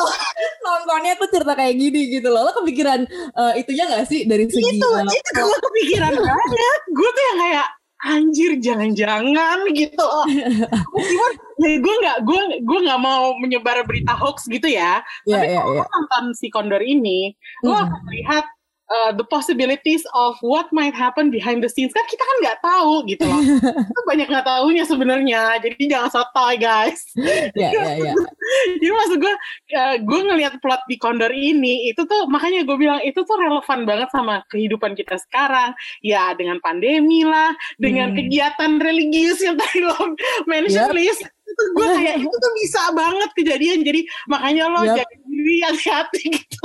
nontonnya 0.64 1.12
tuh 1.18 1.28
cerita 1.30 1.54
kayak 1.54 1.74
gini 1.76 2.00
gitu 2.18 2.28
loh. 2.32 2.48
Lo 2.48 2.52
kepikiran 2.56 3.00
uh, 3.36 3.52
itunya 3.56 3.84
nggak 3.88 4.04
sih 4.08 4.24
dari 4.24 4.48
segi 4.48 4.78
itu 4.78 4.88
uh, 4.88 5.04
itu 5.04 5.30
gue 5.36 5.58
kepikiran 5.70 6.14
banget 6.26 6.80
gue 6.90 7.10
tuh 7.10 7.24
yang 7.32 7.38
kayak 7.40 7.68
anjir 8.02 8.52
jangan-jangan 8.58 9.58
gitu. 9.70 10.10
Cuman 11.06 11.32
ya 11.62 11.72
gue 11.78 11.94
nggak 12.02 12.18
gue 12.26 12.40
gue 12.66 12.78
nggak 12.82 13.00
mau 13.00 13.38
menyebar 13.38 13.86
berita 13.86 14.12
hoax 14.18 14.50
gitu 14.50 14.66
ya. 14.66 15.00
Yeah, 15.22 15.38
tapi 15.38 15.46
yeah, 15.54 15.62
kalau 15.62 15.74
yeah. 15.78 15.86
nonton 15.86 16.24
si 16.34 16.46
Kondor 16.50 16.82
ini 16.82 17.34
gue 17.62 17.70
mm. 17.70 17.84
akan 17.86 18.00
melihat 18.10 18.44
uh, 18.92 19.10
the 19.16 19.24
possibilities 19.24 20.04
of 20.12 20.36
what 20.44 20.68
might 20.70 20.92
happen 20.92 21.32
behind 21.32 21.64
the 21.64 21.70
scenes 21.72 21.96
kan 21.96 22.04
kita 22.04 22.20
kan 22.20 22.36
nggak 22.44 22.58
tahu 22.60 22.94
gitu 23.08 23.24
loh 23.24 23.40
kita 23.88 24.00
banyak 24.04 24.28
nggak 24.28 24.46
tahunya 24.46 24.84
sebenarnya 24.84 25.42
jadi 25.64 25.82
jangan 25.88 26.10
sotoy 26.12 26.54
guys 26.60 27.08
yeah, 27.16 27.48
yeah, 27.56 28.12
yeah. 28.12 28.16
jadi 28.78 28.92
maksud 28.92 29.16
gue 29.18 29.34
uh, 29.74 29.96
gue 29.98 30.20
ngelihat 30.28 30.60
plot 30.60 30.84
di 30.86 30.96
Condor 31.00 31.32
ini 31.32 31.88
itu 31.88 32.04
tuh 32.04 32.28
makanya 32.28 32.68
gue 32.68 32.76
bilang 32.76 33.00
itu 33.00 33.24
tuh 33.24 33.36
relevan 33.40 33.88
banget 33.88 34.08
sama 34.12 34.44
kehidupan 34.52 34.92
kita 34.92 35.16
sekarang 35.16 35.72
ya 36.04 36.36
dengan 36.36 36.60
pandemi 36.60 37.24
lah 37.24 37.56
dengan 37.80 38.12
hmm. 38.12 38.18
kegiatan 38.20 38.72
religius 38.78 39.40
yang 39.40 39.56
tadi 39.56 39.80
lo 39.80 39.96
mention 40.50 40.92
yep. 40.92 40.96
list 40.96 41.24
itu 41.52 41.62
gue 41.76 41.86
kayak 42.00 42.16
itu 42.24 42.34
tuh 42.36 42.52
bisa 42.64 42.82
banget 42.96 43.30
kejadian 43.36 43.78
jadi 43.84 44.00
makanya 44.26 44.64
lo 44.72 44.82
yep. 44.88 45.04
jaga 45.04 45.16
diri 45.42 45.56
hati-hati 45.64 46.22
gitu. 46.38 46.64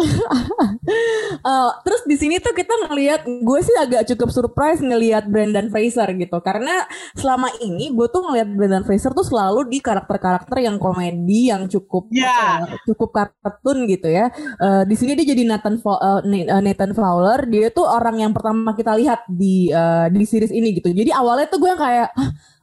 uh, 1.44 1.72
terus 1.86 2.02
di 2.06 2.16
sini 2.20 2.38
tuh 2.38 2.54
kita 2.54 2.88
ngelihat 2.88 3.26
gue 3.26 3.60
sih 3.64 3.76
agak 3.80 4.06
cukup 4.14 4.30
surprise 4.30 4.80
ngelihat 4.84 5.26
Brandon 5.28 5.68
Fraser 5.72 6.08
gitu 6.14 6.38
karena 6.44 6.86
selama 7.18 7.50
ini 7.64 7.90
gue 7.92 8.08
tuh 8.12 8.22
ngelihat 8.28 8.50
Brandon 8.54 8.86
Fraser 8.86 9.12
tuh 9.16 9.26
selalu 9.26 9.72
di 9.72 9.80
karakter-karakter 9.82 10.58
yang 10.62 10.78
komedi 10.78 11.50
yang 11.50 11.66
cukup 11.66 12.12
yeah. 12.14 12.62
apa, 12.62 12.76
ya, 12.76 12.78
cukup 12.94 13.10
kartun 13.16 13.88
gitu 13.90 14.08
ya. 14.12 14.30
Uh, 14.62 14.84
di 14.86 14.96
sini 15.00 15.18
dia 15.18 15.34
jadi 15.34 15.44
Nathan 15.48 15.80
uh, 15.82 16.22
Nathan 16.62 16.92
Fowler 16.94 17.48
dia 17.50 17.74
tuh 17.74 17.88
orang 17.88 18.22
yang 18.22 18.32
pertama 18.36 18.76
kita 18.78 18.94
lihat 18.96 19.26
di 19.28 19.72
uh, 19.72 20.12
di 20.12 20.24
series 20.28 20.54
ini 20.54 20.78
gitu. 20.78 20.92
Jadi 20.92 21.10
awalnya 21.10 21.48
tuh 21.50 21.60
gue 21.64 21.74
kayak 21.74 22.14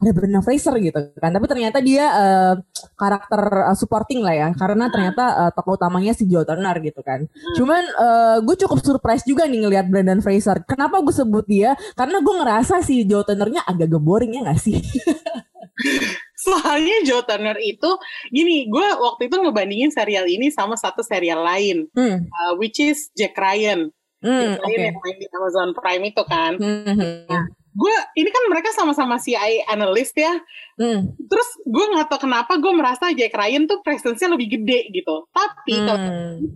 ada 0.04 0.12
Brandon 0.12 0.44
Fraser 0.44 0.76
gitu 0.84 1.00
kan 1.16 1.32
tapi 1.32 1.46
ternyata 1.48 1.80
dia 1.80 2.13
uh, 2.14 2.54
karakter 2.94 3.42
uh, 3.66 3.74
supporting 3.74 4.22
lah 4.22 4.34
ya 4.34 4.48
karena 4.54 4.86
ternyata 4.86 5.24
uh, 5.34 5.50
tokoh 5.50 5.74
utamanya 5.74 6.14
si 6.14 6.30
Joe 6.30 6.46
Turner 6.46 6.78
gitu 6.78 7.02
kan 7.02 7.26
hmm. 7.26 7.54
cuman 7.58 7.82
uh, 7.98 8.36
gue 8.46 8.56
cukup 8.62 8.78
surprise 8.78 9.26
juga 9.26 9.50
nih 9.50 9.66
ngelihat 9.66 9.90
Brandon 9.90 10.22
Fraser 10.22 10.62
kenapa 10.62 11.02
gue 11.02 11.14
sebut 11.14 11.44
dia 11.50 11.74
karena 11.98 12.22
gue 12.22 12.34
ngerasa 12.38 12.80
si 12.86 13.02
Joe 13.02 13.26
Turnernya 13.26 13.66
agak 13.66 13.90
boring 13.98 14.38
ya 14.38 14.46
gak 14.46 14.62
sih 14.62 14.78
Soalnya 16.44 16.96
Joe 17.08 17.24
Turner 17.24 17.56
itu 17.58 17.90
gini, 18.28 18.68
gue 18.68 18.88
waktu 19.00 19.32
itu 19.32 19.36
ngebandingin 19.40 19.90
serial 19.90 20.28
ini 20.28 20.52
sama 20.52 20.76
satu 20.76 21.00
serial 21.00 21.40
lain, 21.40 21.88
hmm. 21.96 22.28
uh, 22.28 22.52
which 22.60 22.78
is 22.78 23.08
Jack 23.16 23.32
Ryan. 23.34 23.88
Hmm, 24.20 24.40
Jack 24.52 24.60
Ryan 24.60 24.76
okay. 24.76 24.86
yang 24.92 24.98
main 25.00 25.16
di 25.16 25.26
Amazon 25.32 25.68
Prime 25.72 26.04
itu 26.04 26.22
kan. 26.28 26.52
Hmm, 26.60 26.82
hmm, 26.84 26.96
hmm. 27.00 27.16
Nah, 27.32 27.44
gue 27.74 27.96
ini 28.14 28.30
kan 28.30 28.44
mereka 28.50 28.70
sama-sama 28.70 29.18
CIA 29.18 29.66
analis 29.66 30.14
ya 30.14 30.38
Hmm. 30.74 31.14
Terus 31.30 31.48
gue 31.62 31.84
nggak 31.94 32.10
tau 32.10 32.18
kenapa 32.26 32.58
gue 32.58 32.72
merasa 32.74 33.14
Jack 33.14 33.30
Ryan 33.30 33.70
tuh 33.70 33.78
presence-nya 33.86 34.34
lebih 34.34 34.58
gede 34.58 34.90
gitu. 34.90 35.30
Tapi 35.30 35.74
hmm. 35.78 35.86
kalau 35.86 36.00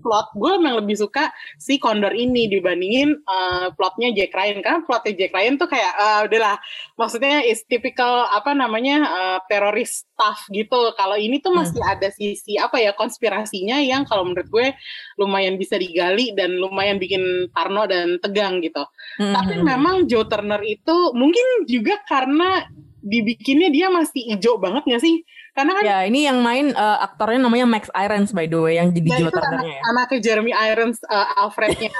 plot 0.02 0.28
gue 0.34 0.52
emang 0.58 0.74
lebih 0.82 0.98
suka 0.98 1.30
si 1.54 1.78
Condor 1.78 2.10
ini 2.10 2.50
dibandingin 2.50 3.14
uh, 3.22 3.70
plotnya 3.78 4.10
Jack 4.10 4.34
Ryan 4.34 4.58
karena 4.58 4.80
plotnya 4.82 5.14
Jack 5.14 5.32
Ryan 5.34 5.54
tuh 5.54 5.68
kayak 5.70 5.92
uh, 5.94 6.20
udahlah 6.26 6.58
maksudnya 6.98 7.46
is 7.46 7.62
typical 7.70 8.26
apa 8.26 8.58
namanya 8.58 9.06
uh, 9.06 9.38
teroris 9.46 10.02
stuff 10.02 10.50
gitu. 10.50 10.90
Kalau 10.98 11.14
ini 11.14 11.38
tuh 11.38 11.54
masih 11.54 11.78
hmm. 11.78 11.94
ada 11.94 12.10
sisi 12.10 12.58
apa 12.58 12.82
ya 12.82 12.98
konspirasinya 12.98 13.78
yang 13.78 14.02
kalau 14.02 14.26
menurut 14.26 14.50
gue 14.50 14.74
lumayan 15.14 15.54
bisa 15.54 15.78
digali 15.78 16.34
dan 16.34 16.58
lumayan 16.58 16.98
bikin 16.98 17.46
parno 17.54 17.86
dan 17.86 18.18
tegang 18.18 18.58
gitu. 18.66 18.82
Hmm. 19.22 19.30
Tapi 19.30 19.62
memang 19.62 20.10
Joe 20.10 20.26
Turner 20.26 20.58
itu 20.66 21.07
mungkin 21.16 21.68
juga 21.68 22.00
karena 22.08 22.66
dibikinnya 22.98 23.70
dia 23.70 23.88
masih 23.88 24.34
hijau 24.34 24.58
banget 24.58 24.84
gak 24.84 25.02
sih? 25.02 25.24
Karena 25.58 25.74
kan 25.74 25.82
Ya, 25.82 25.98
ini 26.06 26.22
yang 26.22 26.38
main 26.38 26.70
uh, 26.70 26.98
aktornya 27.02 27.42
namanya 27.42 27.66
Max 27.66 27.90
Irons 27.90 28.30
by 28.30 28.46
the 28.46 28.58
way 28.62 28.78
yang 28.78 28.94
jadi 28.94 29.08
nah, 29.10 29.18
Joe 29.18 29.32
Turner 29.34 29.62
ya. 29.66 29.80
Anaknya 29.90 30.18
Jeremy 30.22 30.52
Irons 30.54 30.98
uh, 31.10 31.26
Alfrednya. 31.34 31.90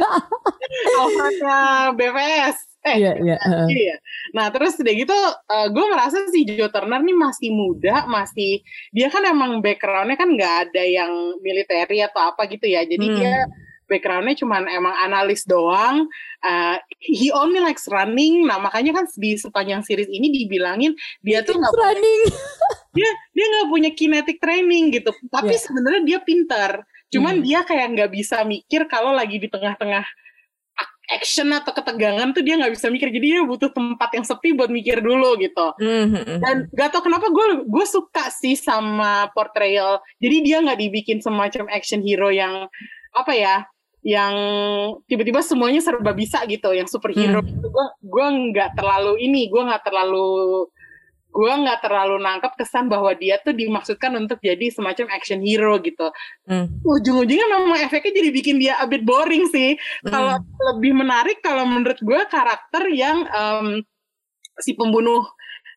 Alfrednya 1.04 1.58
BVS. 1.92 2.56
Eh, 2.80 2.96
iya, 2.96 3.12
iya. 3.20 3.36
Uh. 3.44 3.68
iya. 3.68 3.96
Nah, 4.32 4.48
terus 4.48 4.80
udah 4.80 4.94
gitu, 4.96 5.12
uh, 5.12 5.68
gue 5.68 5.84
merasa 5.92 6.24
si 6.32 6.48
Joe 6.48 6.72
Turner 6.72 7.04
nih 7.04 7.12
masih 7.12 7.52
muda, 7.52 8.08
masih 8.08 8.64
dia 8.96 9.12
kan 9.12 9.20
emang 9.28 9.60
backgroundnya 9.60 10.16
kan 10.16 10.32
nggak 10.32 10.54
ada 10.72 10.80
yang 10.80 11.36
militeri 11.44 12.00
atau 12.00 12.32
apa 12.32 12.48
gitu 12.48 12.64
ya. 12.64 12.88
Jadi 12.88 13.04
hmm. 13.04 13.16
dia 13.20 13.44
backgroundnya 13.90 14.38
cuma 14.38 14.62
emang 14.62 14.94
analis 15.02 15.42
doang. 15.42 16.06
Uh, 16.46 16.78
he 17.02 17.34
only 17.34 17.58
likes 17.58 17.90
running. 17.90 18.46
Nah 18.46 18.62
makanya 18.62 19.02
kan 19.02 19.10
di 19.10 19.34
sepanjang 19.34 19.82
series 19.82 20.06
ini 20.06 20.30
dibilangin 20.30 20.94
dia 21.26 21.42
tuh 21.42 21.58
nggak 21.58 21.74
running. 21.74 22.20
dia 22.96 23.10
dia 23.34 23.44
nggak 23.50 23.66
punya 23.66 23.90
kinetic 23.90 24.38
training 24.38 24.94
gitu. 24.94 25.10
Tapi 25.26 25.58
yeah. 25.58 25.62
sebenarnya 25.66 26.02
dia 26.06 26.18
pintar. 26.22 26.72
Cuman 27.10 27.42
hmm. 27.42 27.44
dia 27.44 27.66
kayak 27.66 27.86
nggak 27.98 28.10
bisa 28.14 28.46
mikir 28.46 28.86
kalau 28.86 29.10
lagi 29.10 29.42
di 29.42 29.50
tengah-tengah 29.50 30.06
action 31.10 31.50
atau 31.50 31.74
ketegangan 31.74 32.30
tuh 32.30 32.40
dia 32.46 32.54
nggak 32.54 32.78
bisa 32.78 32.86
mikir 32.86 33.10
jadi 33.10 33.42
dia 33.42 33.42
butuh 33.42 33.74
tempat 33.74 34.14
yang 34.14 34.22
sepi 34.22 34.54
buat 34.54 34.70
mikir 34.70 35.02
dulu 35.02 35.34
gitu 35.42 35.74
mm-hmm. 35.82 36.38
dan 36.38 36.70
gak 36.70 36.94
tau 36.94 37.02
kenapa 37.02 37.26
gue 37.28 37.66
gue 37.66 37.86
suka 37.86 38.30
sih 38.30 38.54
sama 38.54 39.26
portrayal 39.34 39.98
jadi 40.22 40.36
dia 40.40 40.56
nggak 40.62 40.78
dibikin 40.78 41.18
semacam 41.18 41.66
action 41.74 42.00
hero 42.00 42.30
yang 42.30 42.70
apa 43.10 43.32
ya 43.34 43.56
yang 44.00 44.34
tiba-tiba 45.04 45.44
semuanya 45.44 45.84
serba 45.84 46.16
bisa 46.16 46.40
gitu 46.48 46.72
yang 46.72 46.88
superhero 46.88 47.44
hmm. 47.44 47.52
itu 47.52 47.66
gue 47.68 47.86
gue 48.00 48.26
nggak 48.48 48.72
terlalu 48.72 49.20
ini 49.20 49.52
gue 49.52 49.60
nggak 49.60 49.84
terlalu 49.84 50.64
gue 51.30 51.52
nggak 51.52 51.80
terlalu 51.86 52.18
nangkep 52.18 52.52
kesan 52.58 52.90
bahwa 52.90 53.14
dia 53.14 53.38
tuh 53.38 53.54
dimaksudkan 53.54 54.10
untuk 54.18 54.42
jadi 54.42 54.66
semacam 54.74 55.14
action 55.14 55.38
hero 55.38 55.78
gitu. 55.78 56.10
Hmm. 56.42 56.66
Ujung-ujungnya 56.82 57.46
memang 57.46 57.78
efeknya 57.86 58.18
jadi 58.18 58.30
bikin 58.34 58.56
dia 58.58 58.74
a 58.82 58.84
bit 58.90 59.06
boring 59.06 59.46
sih. 59.46 59.78
Hmm. 60.02 60.10
Kalau 60.10 60.34
lebih 60.74 60.90
menarik 60.90 61.38
kalau 61.38 61.70
menurut 61.70 62.02
gue 62.02 62.20
karakter 62.26 62.82
yang 62.90 63.30
um, 63.30 63.78
si 64.58 64.74
pembunuh 64.74 65.22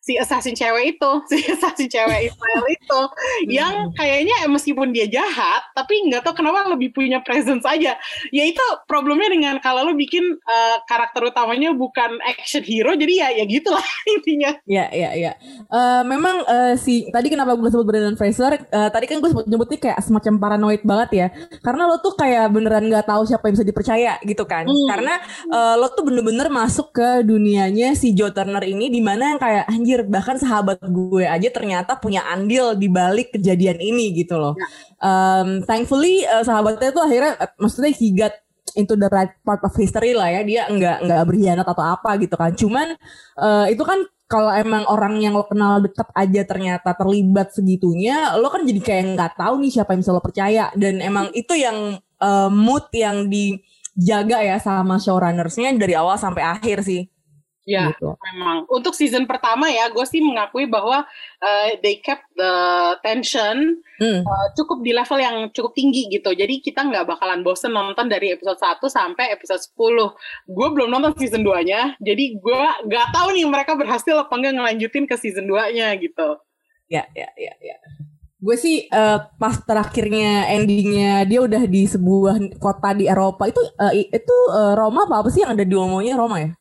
si 0.04 0.20
assassin 0.20 0.52
cewek 0.52 1.00
itu, 1.00 1.10
si 1.32 1.40
assassin 1.48 1.88
cewek 1.88 2.28
Israel 2.28 2.64
itu, 2.68 3.00
yang 3.48 3.88
kayaknya 3.96 4.36
meskipun 4.52 4.92
dia 4.92 5.08
jahat, 5.08 5.64
tapi 5.72 5.96
nggak 6.12 6.20
tahu 6.20 6.44
kenapa 6.44 6.68
lebih 6.68 6.92
punya 6.92 7.24
presence 7.24 7.64
aja. 7.64 7.96
Ya 8.28 8.44
itu 8.44 8.60
problemnya 8.84 9.32
dengan 9.32 9.56
kalau 9.64 9.88
lo 9.88 9.96
bikin 9.96 10.20
uh, 10.44 10.76
karakter 10.84 11.24
utamanya 11.24 11.72
bukan 11.72 12.20
action 12.20 12.60
hero, 12.60 12.92
jadi 12.92 13.12
ya 13.16 13.28
ya 13.40 13.44
gitulah 13.48 13.86
intinya. 14.20 14.52
Ya 14.68 14.92
ya 14.92 15.16
ya. 15.16 15.32
Uh, 15.72 16.04
memang 16.04 16.44
uh, 16.44 16.76
si 16.76 17.08
tadi 17.08 17.32
kenapa 17.32 17.56
gue 17.56 17.72
sebut 17.72 17.88
Brandon 17.88 18.20
Fraser, 18.20 18.60
uh, 18.60 18.92
tadi 18.92 19.08
kan 19.08 19.24
gue 19.24 19.30
sebut 19.32 19.48
nyebutnya 19.48 19.78
kayak 19.80 19.98
semacam 20.04 20.34
paranoid 20.36 20.82
banget 20.84 21.10
ya, 21.16 21.26
karena 21.64 21.88
lo 21.88 21.96
tuh 22.04 22.12
kayak 22.12 22.52
beneran 22.52 22.92
nggak 22.92 23.08
tahu 23.08 23.24
siapa 23.24 23.48
yang 23.48 23.54
bisa 23.56 23.64
dipercaya 23.64 24.12
gitu 24.20 24.44
kan, 24.44 24.68
hmm. 24.68 24.86
karena 24.90 25.14
uh, 25.48 25.80
lo 25.80 25.88
tuh 25.96 26.04
bener-bener 26.04 26.52
masuk 26.52 26.92
ke 26.92 27.24
dunianya 27.24 27.96
si 27.96 28.12
Joe 28.12 28.34
Turner 28.34 28.60
ini, 28.68 28.92
di 28.92 29.00
mana 29.00 29.32
yang 29.32 29.40
kayak 29.40 29.64
anjir 29.70 29.93
anjir 29.94 30.10
bahkan 30.10 30.34
sahabat 30.34 30.82
gue 30.82 31.22
aja 31.22 31.48
ternyata 31.54 31.94
punya 31.94 32.26
andil 32.26 32.74
di 32.74 32.90
balik 32.90 33.30
kejadian 33.38 33.78
ini 33.78 34.10
gitu 34.18 34.34
loh. 34.34 34.58
Ya. 34.58 34.66
Um, 34.98 35.62
thankfully 35.62 36.26
uh, 36.26 36.42
sahabatnya 36.42 36.90
tuh 36.90 37.06
akhirnya 37.06 37.38
uh, 37.38 37.50
maksudnya 37.62 37.94
he 37.94 38.10
got 38.10 38.34
into 38.74 38.98
the 38.98 39.06
right 39.14 39.30
part 39.46 39.62
of 39.62 39.70
history 39.78 40.10
lah 40.18 40.26
ya 40.34 40.42
dia 40.42 40.62
nggak 40.66 41.06
nggak 41.06 41.22
berkhianat 41.30 41.66
atau 41.70 41.84
apa 41.86 42.10
gitu 42.18 42.34
kan. 42.34 42.50
Cuman 42.58 42.98
uh, 43.38 43.70
itu 43.70 43.86
kan 43.86 44.02
kalau 44.26 44.50
emang 44.50 44.82
orang 44.90 45.22
yang 45.22 45.38
lo 45.38 45.46
kenal 45.46 45.78
deket 45.78 46.10
aja 46.10 46.42
ternyata 46.42 46.90
terlibat 46.98 47.54
segitunya, 47.54 48.34
lo 48.34 48.50
kan 48.50 48.66
jadi 48.66 48.80
kayak 48.82 49.04
nggak 49.14 49.32
tahu 49.38 49.62
nih 49.62 49.70
siapa 49.70 49.94
yang 49.94 50.00
bisa 50.02 50.10
lo 50.10 50.18
percaya 50.24 50.64
dan 50.74 50.98
emang 50.98 51.30
itu 51.38 51.54
yang 51.54 52.02
uh, 52.18 52.50
mood 52.50 52.90
yang 52.90 53.30
dijaga 53.30 54.42
ya 54.42 54.58
sama 54.58 54.98
showrunnersnya 54.98 55.78
dari 55.78 55.94
awal 55.94 56.18
sampai 56.18 56.42
akhir 56.42 56.82
sih. 56.82 57.13
Ya, 57.64 57.96
gitu. 57.96 58.12
memang. 58.20 58.68
Untuk 58.68 58.92
season 58.92 59.24
pertama 59.24 59.72
ya, 59.72 59.88
gue 59.88 60.04
sih 60.04 60.20
mengakui 60.20 60.68
bahwa 60.68 61.08
uh, 61.40 61.68
they 61.80 61.96
kept 61.96 62.28
the 62.36 62.52
tension 63.00 63.80
hmm. 63.96 64.20
uh, 64.20 64.46
cukup 64.52 64.84
di 64.84 64.92
level 64.92 65.16
yang 65.16 65.48
cukup 65.48 65.72
tinggi 65.72 66.12
gitu. 66.12 66.36
Jadi 66.36 66.60
kita 66.60 66.84
nggak 66.84 67.08
bakalan 67.08 67.40
bosen 67.40 67.72
nonton 67.72 68.12
dari 68.12 68.36
episode 68.36 68.60
1 68.60 68.84
sampai 68.84 69.32
episode 69.32 69.64
10. 69.64 69.80
Gue 70.52 70.68
belum 70.76 70.92
nonton 70.92 71.16
season 71.16 71.40
2-nya, 71.40 71.96
jadi 72.04 72.24
gue 72.36 72.62
nggak 72.84 73.06
tahu 73.16 73.32
nih 73.32 73.48
mereka 73.48 73.72
berhasil 73.80 74.12
apa 74.12 74.32
nggak 74.36 74.54
ngelanjutin 74.60 75.08
ke 75.08 75.16
season 75.16 75.48
2-nya 75.48 75.96
gitu. 75.96 76.36
Ya, 76.92 77.08
ya, 77.16 77.32
ya, 77.40 77.56
ya. 77.64 77.76
Gue 78.44 78.60
sih 78.60 78.84
uh, 78.92 79.24
pas 79.40 79.56
terakhirnya 79.64 80.52
endingnya 80.52 81.24
dia 81.24 81.40
udah 81.40 81.64
di 81.64 81.88
sebuah 81.88 82.60
kota 82.60 82.92
di 82.92 83.08
Eropa 83.08 83.48
itu 83.48 83.56
uh, 83.80 83.88
itu 83.96 84.36
uh, 84.52 84.76
Roma 84.76 85.08
apa 85.08 85.24
apa 85.24 85.28
sih 85.32 85.40
yang 85.40 85.56
ada 85.56 85.64
di 85.64 85.72
omonya 85.72 86.12
Roma 86.12 86.44
ya? 86.44 86.52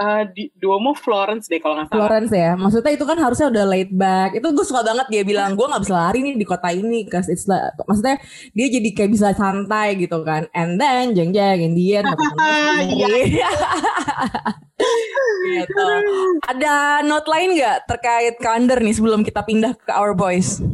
Uh, 0.00 0.24
di 0.32 0.48
Duomo 0.56 0.96
Florence 0.96 1.44
deh 1.52 1.60
kalau 1.60 1.76
nggak 1.76 1.92
salah. 1.92 2.08
Florence 2.08 2.32
ya, 2.32 2.56
maksudnya 2.56 2.92
itu 2.96 3.04
kan 3.04 3.20
harusnya 3.20 3.52
udah 3.52 3.64
laid 3.68 3.92
back. 3.92 4.32
Itu 4.32 4.48
gue 4.56 4.64
suka 4.64 4.80
banget 4.80 5.12
dia 5.12 5.22
bilang 5.28 5.52
gue 5.52 5.66
nggak 5.68 5.84
bisa 5.84 5.92
lari 5.92 6.24
nih 6.24 6.40
di 6.40 6.46
kota 6.48 6.72
ini, 6.72 7.04
cause 7.04 7.28
it's 7.28 7.44
like, 7.44 7.76
maksudnya 7.84 8.16
dia 8.56 8.66
jadi 8.72 8.88
kayak 8.96 9.10
bisa 9.12 9.36
santai 9.36 10.00
gitu 10.00 10.24
kan. 10.24 10.48
And 10.56 10.80
then 10.80 11.12
jeng 11.12 11.36
jeng 11.36 11.60
Indian. 11.60 12.08
gitu. 15.52 15.86
Ada 16.48 17.04
note 17.04 17.28
lain 17.28 17.60
nggak 17.60 17.78
terkait 17.84 18.34
Kander 18.40 18.80
nih 18.80 18.96
sebelum 18.96 19.20
kita 19.20 19.44
pindah 19.44 19.76
ke 19.76 19.92
Our 19.92 20.16
Boys? 20.16 20.64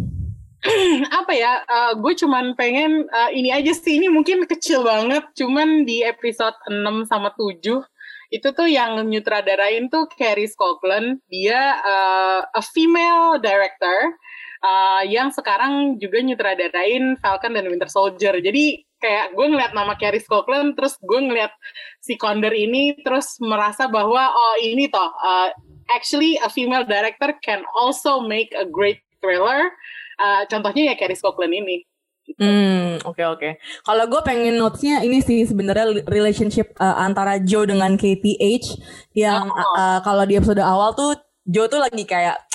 apa 1.22 1.32
ya 1.36 1.62
uh, 1.62 1.92
gue 1.94 2.12
cuman 2.18 2.58
pengen 2.58 3.06
uh, 3.06 3.30
ini 3.30 3.54
aja 3.54 3.70
sih 3.70 4.02
ini 4.02 4.10
mungkin 4.10 4.44
kecil 4.50 4.82
banget 4.82 5.22
cuman 5.38 5.86
di 5.86 6.02
episode 6.02 6.56
6 6.66 7.06
sama 7.06 7.30
7 7.38 7.86
itu 8.30 8.48
tuh 8.52 8.66
yang 8.66 8.98
nyutradarain 9.06 9.86
tuh 9.86 10.10
Carrie 10.14 10.50
Scotland 10.50 11.22
dia 11.30 11.78
uh, 11.82 12.40
a 12.42 12.62
female 12.62 13.38
director 13.38 14.16
uh, 14.62 15.02
yang 15.06 15.30
sekarang 15.30 16.00
juga 16.00 16.22
nyutradarain 16.22 17.18
Falcon 17.20 17.54
dan 17.54 17.68
Winter 17.70 17.90
Soldier. 17.90 18.38
Jadi 18.40 18.82
kayak 18.96 19.36
gue 19.36 19.46
ngeliat 19.46 19.76
nama 19.76 19.94
Carrie 20.00 20.22
Scotland 20.22 20.74
terus 20.74 20.96
gue 21.04 21.20
ngeliat 21.20 21.52
si 22.00 22.16
Condor 22.16 22.52
ini 22.56 22.96
terus 23.04 23.36
merasa 23.44 23.86
bahwa 23.86 24.32
oh 24.32 24.54
ini 24.64 24.88
toh 24.88 25.12
uh, 25.12 25.52
actually 25.92 26.40
a 26.40 26.48
female 26.48 26.82
director 26.88 27.36
can 27.44 27.62
also 27.76 28.24
make 28.24 28.50
a 28.56 28.64
great 28.64 29.04
thriller. 29.20 29.70
Uh, 30.16 30.48
contohnya 30.48 30.92
ya 30.92 30.94
Carrie 30.96 31.18
Scotland 31.18 31.52
ini 31.52 31.84
Gitu. 32.26 32.42
Hmm, 32.42 32.98
oke 33.06 33.14
okay, 33.14 33.26
oke. 33.30 33.38
Okay. 33.38 33.52
Kalau 33.86 34.04
gue 34.10 34.20
pengen 34.26 34.58
notesnya 34.58 35.06
ini 35.06 35.22
sih 35.22 35.46
sebenarnya 35.46 36.02
relationship 36.10 36.74
uh, 36.82 36.98
antara 36.98 37.38
Joe 37.38 37.70
dengan 37.70 37.94
KTH 37.94 38.82
yang 39.14 39.46
oh. 39.46 39.78
uh, 39.78 39.98
kalau 40.02 40.26
di 40.26 40.34
episode 40.34 40.58
awal 40.58 40.92
tuh 40.98 41.14
Joe 41.46 41.70
tuh 41.70 41.78
lagi 41.78 42.02
kayak 42.02 42.46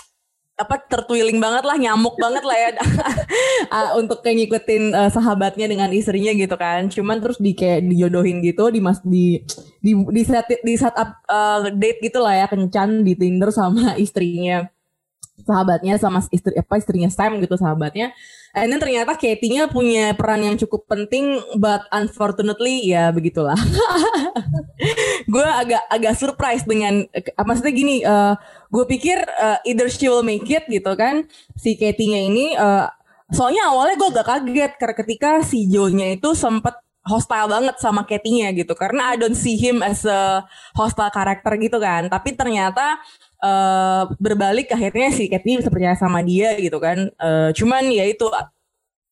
apa 0.61 0.75
tertwiling 0.85 1.41
banget 1.41 1.65
lah 1.65 1.73
nyamuk 1.73 2.13
banget 2.21 2.45
lah 2.45 2.53
ya 2.53 2.69
uh, 3.73 3.91
untuk 3.99 4.21
kayak 4.21 4.45
ngikutin 4.45 4.93
uh, 4.93 5.09
sahabatnya 5.09 5.65
dengan 5.65 5.89
istrinya 5.89 6.29
gitu 6.37 6.53
kan 6.53 6.85
cuman 6.85 7.17
terus 7.17 7.41
di 7.41 7.57
kayak 7.57 7.89
dijodohin 7.89 8.45
gitu 8.45 8.69
di 8.69 8.77
mas 8.77 9.01
di 9.01 9.41
di 9.81 9.97
di 9.97 10.21
set 10.21 10.45
di 10.61 10.73
set 10.77 10.93
up 10.93 11.17
uh, 11.25 11.65
date 11.73 12.05
gitu 12.05 12.21
lah 12.21 12.45
ya 12.45 12.45
kencan 12.45 13.01
di 13.01 13.17
Tinder 13.17 13.49
sama 13.49 13.95
istrinya 14.05 14.69
sahabatnya 15.43 15.98
sama 15.98 16.21
istri 16.29 16.53
apa 16.55 16.77
istrinya 16.77 17.10
Sam 17.10 17.41
gitu 17.41 17.57
sahabatnya. 17.57 18.13
And 18.51 18.67
then 18.67 18.83
ternyata 18.83 19.15
Katie-nya 19.15 19.71
punya 19.71 20.12
peran 20.12 20.43
yang 20.43 20.60
cukup 20.60 20.83
penting 20.83 21.39
but 21.55 21.88
unfortunately 21.88 22.91
ya 22.91 23.07
begitulah. 23.15 23.55
gue 25.31 25.48
agak 25.48 25.83
agak 25.88 26.13
surprise 26.19 26.67
dengan 26.67 27.07
uh, 27.07 27.45
maksudnya 27.48 27.74
gini 27.74 27.95
uh, 28.03 28.36
gue 28.67 28.86
pikir 28.98 29.24
uh, 29.24 29.63
either 29.63 29.88
she 29.88 30.12
will 30.12 30.25
make 30.25 30.43
it 30.51 30.67
gitu 30.67 30.91
kan 31.00 31.24
si 31.55 31.79
Katie-nya 31.79 32.21
ini 32.27 32.45
uh, 32.60 32.91
soalnya 33.31 33.71
awalnya 33.71 33.95
gue 33.95 34.10
agak 34.12 34.27
kaget 34.27 34.71
karena 34.75 34.95
ketika 34.99 35.30
si 35.47 35.71
Joe-nya 35.71 36.19
itu 36.19 36.36
sempat 36.36 36.84
hostile 37.01 37.49
banget 37.49 37.75
sama 37.82 38.06
Katie-nya 38.06 38.54
gitu 38.54 38.77
karena 38.77 39.13
I 39.13 39.15
don't 39.17 39.38
see 39.38 39.58
him 39.58 39.82
as 39.82 40.06
a 40.06 40.45
hostile 40.77 41.10
karakter 41.10 41.58
gitu 41.58 41.82
kan 41.82 42.12
tapi 42.12 42.38
ternyata 42.38 43.01
uh, 43.41 44.08
berbalik 44.21 44.71
akhirnya 44.71 45.10
si 45.12 45.27
Katie 45.27 45.60
bisa 45.60 45.73
percaya 45.73 45.97
sama 45.97 46.21
dia 46.21 46.56
gitu 46.62 46.77
kan. 46.77 47.10
Uh, 47.17 47.49
cuman 47.58 47.89
ya 47.89 48.06
itu 48.08 48.30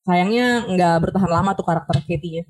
sayangnya 0.08 0.66
nggak 0.66 0.96
bertahan 1.06 1.30
lama 1.30 1.52
tuh 1.54 1.66
karakter 1.68 2.02
Katie-nya. 2.02 2.44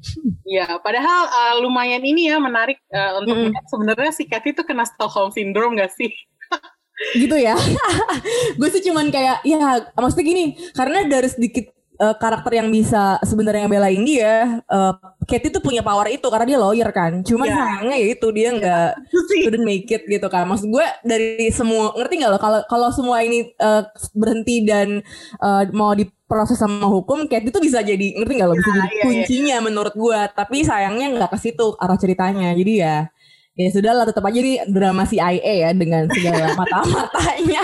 Iya, 0.48 0.80
padahal 0.80 1.22
uh, 1.28 1.56
lumayan 1.60 2.04
ini 2.06 2.32
ya 2.32 2.40
menarik 2.40 2.80
uh, 2.94 3.20
untuk 3.20 3.36
mm 3.36 3.52
-hmm. 3.52 3.68
sebenarnya 3.68 4.12
si 4.16 4.24
Katie 4.30 4.56
tuh 4.56 4.64
kena 4.64 4.88
Stockholm 4.88 5.34
syndrome 5.36 5.76
gak 5.76 5.92
sih? 5.92 6.12
gitu 7.16 7.36
ya. 7.36 7.56
gue 8.60 8.70
sih 8.72 8.84
cuman 8.84 9.08
kayak 9.12 9.44
ya 9.48 9.88
maksudnya 9.96 10.26
gini, 10.28 10.46
karena 10.76 11.08
dari 11.08 11.30
sedikit 11.32 11.72
uh, 12.00 12.16
karakter 12.16 12.64
yang 12.64 12.72
bisa 12.72 13.20
sebenarnya 13.22 13.68
belain 13.68 14.02
dia, 14.08 14.64
uh, 14.72 14.96
Katie 15.28 15.54
tuh 15.54 15.62
punya 15.62 15.86
power 15.86 16.10
itu 16.10 16.26
karena 16.26 16.48
dia 16.48 16.60
lawyer 16.60 16.90
kan. 16.90 17.22
Cuman 17.22 17.48
yeah. 17.52 17.60
sayangnya 17.60 17.98
ya 18.00 18.08
itu 18.16 18.28
dia 18.34 18.50
nggak 18.56 18.90
yeah. 19.36 19.44
couldn't 19.46 19.68
make 19.68 19.86
it 19.92 20.04
gitu 20.08 20.28
kan. 20.32 20.48
Maksud 20.48 20.72
gue 20.72 20.86
dari 21.06 21.52
semua 21.54 21.94
ngerti 21.94 22.14
nggak 22.24 22.32
lo 22.34 22.40
kalau 22.42 22.60
kalau 22.66 22.90
semua 22.90 23.22
ini 23.22 23.52
uh, 23.60 23.86
berhenti 24.16 24.66
dan 24.66 25.04
uh, 25.44 25.68
mau 25.76 25.94
diproses 25.94 26.58
sama 26.58 26.88
hukum, 26.88 27.28
Katie 27.30 27.52
tuh 27.54 27.62
bisa 27.62 27.84
jadi 27.84 28.16
ngerti 28.18 28.34
nggak 28.40 28.50
lo 28.50 28.56
bisa 28.58 28.72
yeah, 28.72 28.80
jadi 28.82 28.96
yeah, 28.96 29.06
kuncinya 29.06 29.58
yeah. 29.60 29.62
menurut 29.62 29.94
gue. 29.94 30.20
Tapi 30.34 30.58
sayangnya 30.66 31.08
nggak 31.14 31.30
ke 31.36 31.38
situ 31.38 31.76
arah 31.78 32.00
ceritanya. 32.00 32.56
Jadi 32.56 32.74
ya 32.80 33.06
ya 33.60 33.70
sudah 33.76 33.92
lah 33.92 34.08
tetap 34.08 34.24
aja 34.24 34.40
di 34.40 34.56
drama 34.72 35.04
CIA 35.04 35.36
ya 35.68 35.70
dengan 35.76 36.08
segala 36.08 36.56
mata-matanya. 36.60 37.64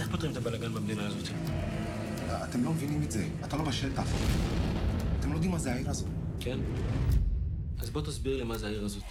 איך 0.00 0.10
פותרים 0.10 0.32
את 0.32 0.36
הבלאגן 0.36 0.74
במדינה 0.74 1.06
הזאת? 1.06 1.28
אתם 2.50 2.64
לא 2.64 2.72
מבינים 2.72 3.02
את 3.02 3.10
זה, 3.10 3.26
אתה 3.44 3.56
לא 3.56 3.64
בשטח. 3.64 4.06
אתם 5.20 5.30
לא 5.30 5.34
יודעים 5.34 5.52
מה 5.52 5.58
זה 5.58 5.72
העיר 5.72 5.90
הזאת. 5.90 6.08
כן? 6.40 6.58
אז 7.78 7.90
בוא 7.90 8.02
תסביר 8.02 8.36
לי 8.36 8.44
מה 8.44 8.58
זה 8.58 8.66
העיר 8.66 8.84
הזאת. 8.84 9.02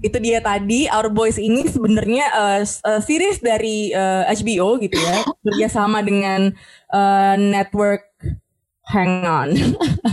Itu 0.00 0.16
dia 0.20 0.38
tadi 0.40 0.88
Our 0.88 1.12
Boys 1.12 1.36
ini 1.40 1.64
sebenarnya 1.68 2.26
uh, 2.32 2.62
uh, 2.64 3.00
series 3.00 3.40
dari 3.40 3.92
uh, 3.92 4.28
HBO 4.28 4.80
gitu 4.80 4.96
ya, 4.96 5.24
kerja 5.44 5.68
sama 5.68 6.00
dengan 6.04 6.52
uh, 6.92 7.34
network 7.38 8.06
Hang 8.86 9.26
on. 9.26 9.50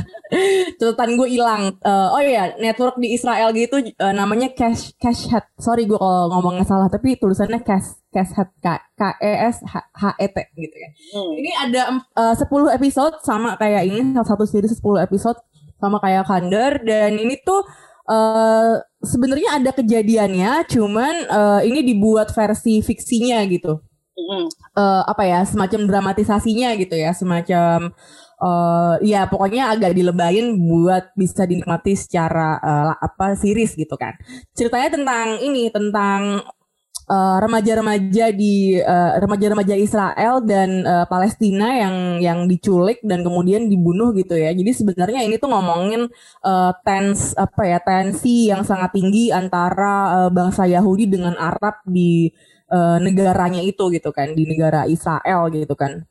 Catatan 0.82 1.14
gue 1.14 1.30
hilang. 1.30 1.78
Uh, 1.86 2.10
oh 2.10 2.18
iya, 2.18 2.58
network 2.58 2.98
di 2.98 3.14
Israel 3.14 3.54
gitu 3.54 3.78
uh, 4.02 4.14
namanya 4.18 4.50
Cash 4.50 4.98
Cash 4.98 5.30
Head. 5.30 5.46
Sorry 5.62 5.86
gue 5.86 5.94
kalau 5.94 6.34
ngomongnya 6.34 6.66
salah, 6.66 6.90
tapi 6.90 7.14
tulisannya 7.22 7.62
Cash 7.62 8.02
Cash 8.10 8.34
Head 8.34 8.50
K 8.66 8.82
K 8.98 9.02
E 9.22 9.34
S 9.46 9.62
H, 9.62 9.78
H 9.78 10.18
E 10.18 10.26
T 10.26 10.38
gitu 10.58 10.74
ya. 10.74 10.90
Hmm. 10.90 11.32
Ini 11.38 11.52
ada 11.70 11.82
uh, 12.18 12.34
10 12.34 12.50
episode 12.74 13.22
sama 13.22 13.62
kayak 13.62 13.86
ini, 13.86 14.18
satu 14.26 14.50
series 14.50 14.74
10 14.74 15.06
episode 15.06 15.38
sama 15.78 16.02
kayak 16.02 16.26
Kander 16.26 16.82
dan 16.82 17.14
ini 17.14 17.38
tuh 17.46 17.62
uh, 18.08 18.80
sebenarnya 19.04 19.60
ada 19.60 19.72
kejadiannya, 19.76 20.66
cuman 20.68 21.14
uh, 21.28 21.62
ini 21.64 21.84
dibuat 21.84 22.32
versi 22.32 22.80
fiksinya 22.80 23.44
gitu. 23.48 23.80
Mm. 24.14 24.46
Uh, 24.78 25.04
apa 25.10 25.24
ya, 25.26 25.42
semacam 25.44 25.90
dramatisasinya 25.90 26.78
gitu 26.78 26.96
ya, 26.96 27.12
semacam 27.18 27.92
uh, 28.40 28.96
ya 29.02 29.26
pokoknya 29.26 29.74
agak 29.74 29.98
dilebayin 29.98 30.54
buat 30.54 31.12
bisa 31.18 31.44
dinikmati 31.50 31.98
secara 31.98 32.62
uh, 32.62 32.94
apa 32.98 33.34
series 33.36 33.74
gitu 33.74 33.98
kan. 33.98 34.14
Ceritanya 34.54 34.90
tentang 35.02 35.28
ini, 35.42 35.68
tentang 35.74 36.46
uh, 37.08 37.38
remaja-remaja 37.42 38.32
di 38.32 38.78
uh, 38.80 39.20
remaja-remaja 39.20 39.76
Israel 39.76 40.44
dan 40.44 40.84
uh, 40.84 41.06
Palestina 41.08 41.76
yang 41.80 41.96
yang 42.20 42.40
diculik 42.48 43.00
dan 43.04 43.24
kemudian 43.24 43.68
dibunuh 43.68 44.12
gitu 44.16 44.36
ya. 44.38 44.52
Jadi 44.52 44.72
sebenarnya 44.72 45.24
ini 45.26 45.36
tuh 45.40 45.52
ngomongin 45.52 46.08
uh, 46.44 46.72
tens 46.84 47.36
apa 47.36 47.64
ya 47.68 47.80
tensi 47.84 48.52
yang 48.52 48.64
sangat 48.64 48.96
tinggi 48.96 49.32
antara 49.32 50.28
uh, 50.28 50.30
bangsa 50.32 50.68
Yahudi 50.68 51.10
dengan 51.10 51.36
Arab 51.40 51.84
di 51.88 52.32
uh, 52.72 53.00
negaranya 53.00 53.60
itu 53.64 53.92
gitu 53.92 54.12
kan, 54.16 54.32
di 54.36 54.44
negara 54.48 54.88
Israel 54.88 55.52
gitu 55.52 55.76
kan. 55.76 56.04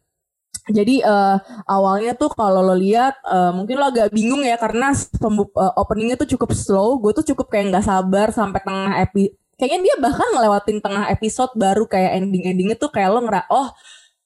Jadi 0.62 1.02
uh, 1.02 1.42
awalnya 1.66 2.14
tuh 2.14 2.31
kalau 2.38 2.62
lo 2.62 2.78
lihat 2.78 3.18
uh, 3.26 3.50
mungkin 3.50 3.83
lo 3.83 3.90
agak 3.90 4.14
bingung 4.14 4.46
ya 4.46 4.55
karena 4.55 4.94
uh, 4.94 5.72
openingnya 5.74 6.14
tuh 6.14 6.31
cukup 6.38 6.55
slow. 6.55 7.02
Gue 7.02 7.11
tuh 7.18 7.26
cukup 7.35 7.50
kayak 7.50 7.74
nggak 7.74 7.83
sabar 7.83 8.31
sampai 8.31 8.62
tengah 8.62 8.94
epi. 9.02 9.41
Kayaknya 9.62 9.81
dia 9.87 9.96
bahkan 10.03 10.27
ngelewatin 10.35 10.83
tengah 10.83 11.07
episode 11.14 11.55
baru 11.55 11.87
kayak 11.87 12.18
ending-endingnya 12.18 12.75
tuh 12.75 12.90
kayak 12.90 13.14
lo 13.14 13.22
ngera 13.22 13.46
oh 13.46 13.70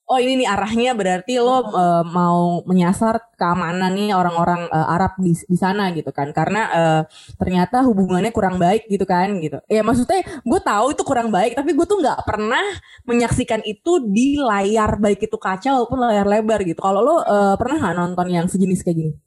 oh 0.08 0.16
ini 0.16 0.40
nih 0.40 0.48
arahnya 0.48 0.96
berarti 0.96 1.36
lo 1.36 1.60
uh, 1.76 2.00
mau 2.08 2.64
menyasar 2.64 3.36
keamanan 3.36 3.92
nih 3.92 4.16
orang-orang 4.16 4.64
uh, 4.72 4.96
Arab 4.96 5.20
di 5.20 5.36
di 5.36 5.58
sana 5.60 5.92
gitu 5.92 6.08
kan. 6.08 6.32
Karena 6.32 6.62
uh, 6.72 7.02
ternyata 7.36 7.84
hubungannya 7.84 8.32
kurang 8.32 8.56
baik 8.56 8.88
gitu 8.88 9.04
kan 9.04 9.36
gitu. 9.44 9.60
Ya 9.68 9.84
maksudnya 9.84 10.24
gue 10.24 10.60
tahu 10.64 10.96
itu 10.96 11.04
kurang 11.04 11.28
baik 11.28 11.52
tapi 11.52 11.76
gue 11.76 11.84
tuh 11.84 12.00
nggak 12.00 12.24
pernah 12.24 12.64
menyaksikan 13.04 13.60
itu 13.68 14.08
di 14.08 14.40
layar 14.40 14.96
baik 14.96 15.20
itu 15.20 15.36
kaca 15.36 15.76
maupun 15.76 16.00
layar 16.00 16.24
lebar 16.24 16.64
gitu. 16.64 16.80
Kalau 16.80 17.04
lo 17.04 17.20
uh, 17.20 17.54
pernah 17.60 17.76
nggak 17.84 17.96
nonton 18.00 18.26
yang 18.32 18.48
sejenis 18.48 18.80
kayak 18.80 18.96
gini 19.04 19.25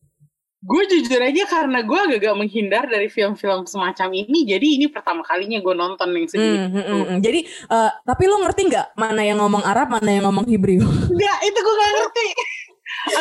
gue 0.60 0.84
jujur 0.92 1.24
aja 1.24 1.44
karena 1.48 1.80
gue 1.88 2.00
agak-agak 2.00 2.36
menghindar 2.36 2.84
dari 2.92 3.08
film-film 3.08 3.64
semacam 3.64 4.12
ini 4.12 4.44
jadi 4.44 4.68
ini 4.76 4.92
pertama 4.92 5.24
kalinya 5.24 5.64
gue 5.64 5.72
nonton 5.72 6.12
yang 6.12 6.28
segini 6.28 6.58
mm, 6.60 6.68
mm, 6.68 6.84
mm, 6.84 7.04
mm. 7.16 7.20
jadi 7.24 7.40
uh, 7.72 7.92
tapi 8.04 8.28
lo 8.28 8.44
ngerti 8.44 8.68
nggak 8.68 8.88
mana 9.00 9.24
yang 9.24 9.40
ngomong 9.40 9.64
Arab 9.64 9.88
mana 9.90 10.10
yang 10.10 10.26
ngomong 10.28 10.46
Hebrew? 10.50 10.82
Enggak 10.82 11.38
itu 11.46 11.60
gue 11.62 11.76
gak 11.78 11.92
ngerti. 11.94 12.28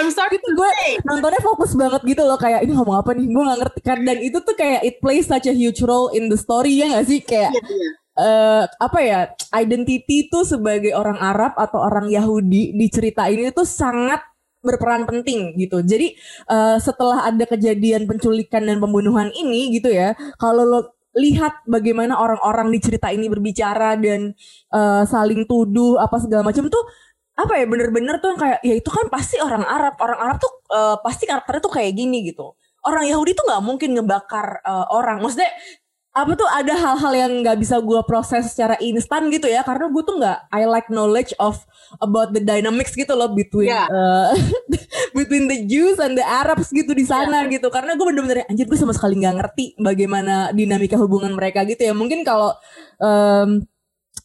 I'm 0.01 0.11
sorry. 0.11 0.41
Itu 0.41 0.51
gue 0.57 0.71
nontonnya 1.05 1.41
fokus 1.45 1.77
banget 1.77 2.03
gitu 2.09 2.23
loh 2.25 2.41
kayak 2.41 2.65
ini 2.65 2.73
ngomong 2.73 2.97
apa 2.99 3.13
nih? 3.13 3.27
Gue 3.29 3.43
gak 3.45 3.59
ngerti. 3.61 3.81
Kan 3.85 3.99
dan 4.03 4.19
itu 4.19 4.39
tuh 4.41 4.57
kayak 4.57 4.81
it 4.83 4.97
plays 4.99 5.29
such 5.29 5.47
a 5.47 5.55
huge 5.55 5.85
role 5.85 6.09
in 6.17 6.33
the 6.33 6.39
story 6.41 6.81
ya 6.81 6.99
gak 6.99 7.07
sih? 7.07 7.21
Kayak 7.21 7.53
yeah, 7.55 7.65
yeah. 7.69 7.93
Uh, 8.19 8.65
apa 8.83 8.99
ya 8.99 9.21
identity 9.55 10.27
tuh 10.27 10.43
sebagai 10.43 10.91
orang 10.91 11.23
Arab 11.23 11.55
atau 11.55 11.79
orang 11.79 12.11
Yahudi 12.11 12.75
di 12.75 12.87
cerita 12.91 13.31
ini 13.31 13.55
tuh 13.55 13.63
sangat 13.63 14.19
berperan 14.69 15.09
penting 15.09 15.57
gitu. 15.57 15.81
Jadi 15.81 16.13
uh, 16.53 16.77
setelah 16.77 17.25
ada 17.33 17.49
kejadian 17.49 18.05
penculikan 18.05 18.69
dan 18.69 18.77
pembunuhan 18.77 19.33
ini 19.33 19.73
gitu 19.73 19.89
ya, 19.89 20.13
kalau 20.37 20.69
lo 20.69 20.81
lihat 21.17 21.65
bagaimana 21.65 22.15
orang-orang 22.21 22.69
di 22.71 22.79
cerita 22.85 23.09
ini 23.09 23.27
berbicara 23.27 23.97
dan 23.97 24.37
uh, 24.71 25.03
saling 25.09 25.49
tuduh 25.49 25.97
apa 25.99 26.21
segala 26.21 26.47
macam 26.47 26.69
tuh 26.69 26.85
apa 27.39 27.55
ya 27.55 27.67
bener-bener 27.71 28.19
tuh 28.19 28.35
kayak 28.35 28.61
ya 28.67 28.75
itu 28.77 28.91
kan 28.91 29.07
pasti 29.09 29.39
orang 29.41 29.63
Arab. 29.65 29.95
Orang 29.99 30.19
Arab 30.21 30.37
tuh 30.43 30.53
uh, 30.75 30.99
pasti 31.01 31.25
karakternya 31.25 31.63
tuh 31.63 31.73
kayak 31.73 31.93
gini 31.95 32.27
gitu. 32.29 32.55
Orang 32.83 33.07
Yahudi 33.07 33.35
tuh 33.35 33.47
nggak 33.47 33.63
mungkin 33.63 33.91
ngebakar 33.99 34.63
uh, 34.67 34.87
orang. 34.95 35.23
Maksudnya 35.23 35.51
apa 36.19 36.33
tuh 36.35 36.49
ada 36.51 36.75
hal-hal 36.75 37.13
yang 37.15 37.33
nggak 37.47 37.59
bisa 37.63 37.79
gue 37.79 38.01
proses 38.03 38.51
secara 38.51 38.75
instan 38.83 39.31
gitu 39.31 39.47
ya 39.47 39.63
karena 39.63 39.87
gue 39.87 40.03
tuh 40.03 40.19
nggak 40.19 40.39
I 40.51 40.67
like 40.67 40.91
knowledge 40.91 41.31
of 41.39 41.63
about 42.03 42.35
the 42.35 42.43
dynamics 42.43 42.99
gitu 42.99 43.15
loh 43.15 43.31
between 43.31 43.71
yeah. 43.71 43.87
uh, 43.87 44.35
between 45.19 45.47
the 45.47 45.63
Jews 45.71 46.03
and 46.03 46.19
the 46.19 46.27
Arabs 46.27 46.75
gitu 46.75 46.91
di 46.91 47.07
sana 47.07 47.47
yeah. 47.47 47.53
gitu 47.55 47.71
karena 47.71 47.95
gue 47.95 48.03
bener-bener 48.03 48.43
anjir 48.51 48.67
gue 48.67 48.79
sama 48.79 48.91
sekali 48.91 49.23
nggak 49.23 49.37
ngerti 49.39 49.65
bagaimana 49.79 50.51
dinamika 50.51 50.99
hubungan 50.99 51.39
mereka 51.39 51.63
gitu 51.63 51.87
ya 51.87 51.95
mungkin 51.95 52.27
kalau 52.27 52.51
um, 52.99 53.63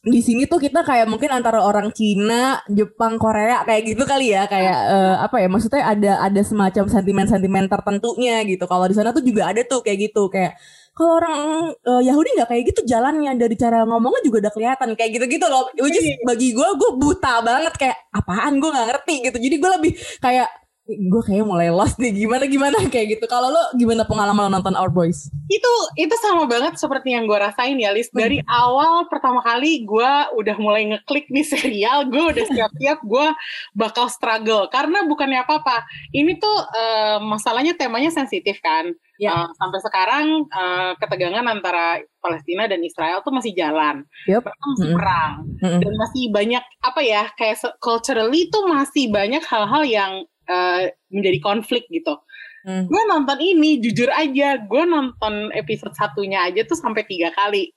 di 0.04 0.20
sini 0.20 0.44
tuh 0.44 0.60
kita 0.60 0.84
kayak 0.84 1.08
mungkin 1.08 1.32
antara 1.32 1.64
orang 1.64 1.88
Cina, 1.96 2.60
Jepang, 2.68 3.16
Korea 3.16 3.64
kayak 3.64 3.88
gitu 3.88 4.04
kali 4.04 4.36
ya 4.36 4.44
kayak 4.44 4.78
uh, 4.92 5.16
apa 5.24 5.40
ya 5.40 5.48
maksudnya 5.48 5.80
ada 5.80 6.12
ada 6.20 6.42
semacam 6.44 6.84
sentimen-sentimen 6.92 7.72
tertentunya 7.72 8.44
gitu. 8.44 8.68
Kalau 8.68 8.84
di 8.84 8.92
sana 8.92 9.16
tuh 9.16 9.24
juga 9.24 9.48
ada 9.48 9.64
tuh 9.64 9.80
kayak 9.80 10.12
gitu 10.12 10.28
kayak 10.28 10.60
kalau 10.94 11.12
orang 11.18 11.40
uh, 11.74 12.02
Yahudi 12.02 12.38
nggak 12.38 12.48
kayak 12.54 12.64
gitu 12.70 12.80
jalannya 12.86 13.34
dari 13.34 13.58
cara 13.58 13.82
ngomongnya 13.82 14.22
juga 14.22 14.46
udah 14.46 14.52
kelihatan 14.54 14.88
kayak 14.94 15.10
gitu-gitu 15.18 15.46
loh. 15.50 15.66
Which 15.74 15.98
is 15.98 16.06
iya. 16.06 16.22
bagi 16.22 16.54
gue 16.54 16.68
gue 16.78 16.90
buta 16.94 17.42
banget 17.42 17.74
kayak 17.74 17.98
apaan 18.14 18.62
gue 18.62 18.70
nggak 18.70 18.88
ngerti 18.94 19.14
gitu. 19.26 19.38
Jadi 19.42 19.56
gue 19.58 19.70
lebih 19.74 19.92
kayak 20.22 20.48
gue 20.84 21.22
kayak 21.24 21.48
mulai 21.48 21.72
lost 21.72 21.96
nih 21.96 22.12
gimana 22.12 22.44
gimana 22.44 22.76
kayak 22.92 23.16
gitu 23.16 23.24
kalau 23.24 23.48
lo 23.48 23.72
gimana 23.80 24.04
pengalaman 24.04 24.52
lo 24.52 24.60
nonton 24.60 24.76
Our 24.76 24.92
Boys 24.92 25.32
itu 25.48 25.72
itu 25.96 26.12
sama 26.20 26.44
banget 26.44 26.76
seperti 26.76 27.16
yang 27.16 27.24
gue 27.24 27.40
rasain 27.40 27.72
ya 27.80 27.88
Lis 27.88 28.12
dari 28.12 28.44
hmm. 28.44 28.48
awal 28.52 29.08
pertama 29.08 29.40
kali 29.40 29.88
gue 29.88 30.12
udah 30.36 30.56
mulai 30.60 30.84
ngeklik 30.92 31.32
nih 31.32 31.46
serial 31.56 32.04
gue 32.12 32.20
udah 32.20 32.44
siap-siap 32.52 33.00
gue 33.00 33.26
bakal 33.72 34.12
struggle 34.12 34.68
karena 34.68 35.08
bukannya 35.08 35.40
apa-apa 35.40 35.88
ini 36.12 36.36
tuh 36.36 36.52
uh, 36.52 37.16
masalahnya 37.24 37.72
temanya 37.72 38.12
sensitif 38.12 38.60
kan 38.60 38.92
ya. 39.20 39.30
uh, 39.32 39.48
sampai 39.54 39.80
sekarang 39.82 40.26
uh, 40.50 40.92
ketegangan 40.98 41.46
antara 41.46 42.02
Palestina 42.18 42.66
dan 42.66 42.80
Israel 42.82 43.20
tuh 43.20 43.34
masih 43.34 43.52
jalan 43.54 44.06
yep. 44.26 44.42
masih 44.42 44.90
mm-hmm. 44.90 44.96
perang 44.98 45.32
mm-hmm. 45.60 45.80
dan 45.80 45.92
masih 45.98 46.24
banyak 46.32 46.64
apa 46.82 47.00
ya 47.02 47.22
kayak 47.36 47.56
culturally 47.78 48.48
tuh 48.48 48.64
masih 48.66 49.10
banyak 49.10 49.42
hal-hal 49.46 49.82
yang 49.84 50.12
uh, 50.48 50.80
menjadi 51.12 51.38
konflik 51.40 51.86
gitu. 51.88 52.16
Hmm. 52.64 52.88
Gue 52.88 53.02
nonton 53.04 53.36
ini 53.44 53.76
jujur 53.76 54.08
aja, 54.08 54.56
gue 54.56 54.82
nonton 54.88 55.52
episode 55.52 55.92
satunya 55.92 56.48
aja 56.48 56.64
tuh 56.64 56.80
sampai 56.80 57.04
tiga 57.04 57.28
kali. 57.36 57.68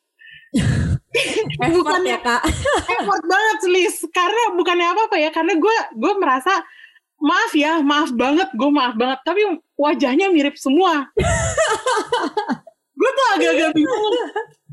effort 1.64 2.04
ya 2.04 2.20
kak 2.20 2.42
effort 3.00 3.24
banget 3.26 3.60
Liz 3.72 3.96
karena 4.12 4.44
bukannya 4.54 4.88
apa 4.92 5.02
apa 5.08 5.18
ya 5.18 5.30
karena 5.32 5.54
gue 5.56 5.78
gue 5.98 6.14
merasa 6.20 6.52
maaf 7.18 7.52
ya 7.58 7.82
maaf 7.82 8.14
banget 8.14 8.50
gue 8.54 8.70
maaf 8.70 8.94
banget 8.94 9.20
tapi 9.26 9.42
wajahnya 9.78 10.30
mirip 10.30 10.58
semua. 10.58 11.10
Gue 12.98 13.10
tuh 13.14 13.26
agak-agak 13.38 13.72
bingung. 13.78 14.14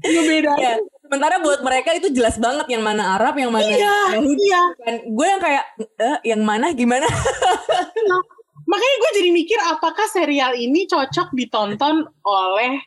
Ngebedain 0.05 0.61
yeah. 0.61 0.77
sementara 1.01 1.41
buat 1.41 1.61
mereka 1.65 1.97
itu 1.97 2.13
jelas 2.13 2.37
banget 2.37 2.69
yang 2.73 2.85
mana 2.85 3.17
Arab 3.17 3.41
yang 3.41 3.49
mana 3.49 3.65
iya, 3.65 4.17
Yahudi 4.21 4.49
iya. 4.49 4.63
kan. 4.81 4.95
Gue 5.09 5.27
yang 5.29 5.41
kayak 5.41 5.65
eh, 5.81 6.19
yang 6.29 6.41
mana 6.45 6.73
gimana? 6.77 7.09
Makanya 8.71 8.97
gue 9.01 9.11
jadi 9.21 9.31
mikir 9.33 9.59
apakah 9.65 10.05
serial 10.09 10.57
ini 10.57 10.89
cocok 10.89 11.37
ditonton 11.37 12.05
oleh 12.25 12.81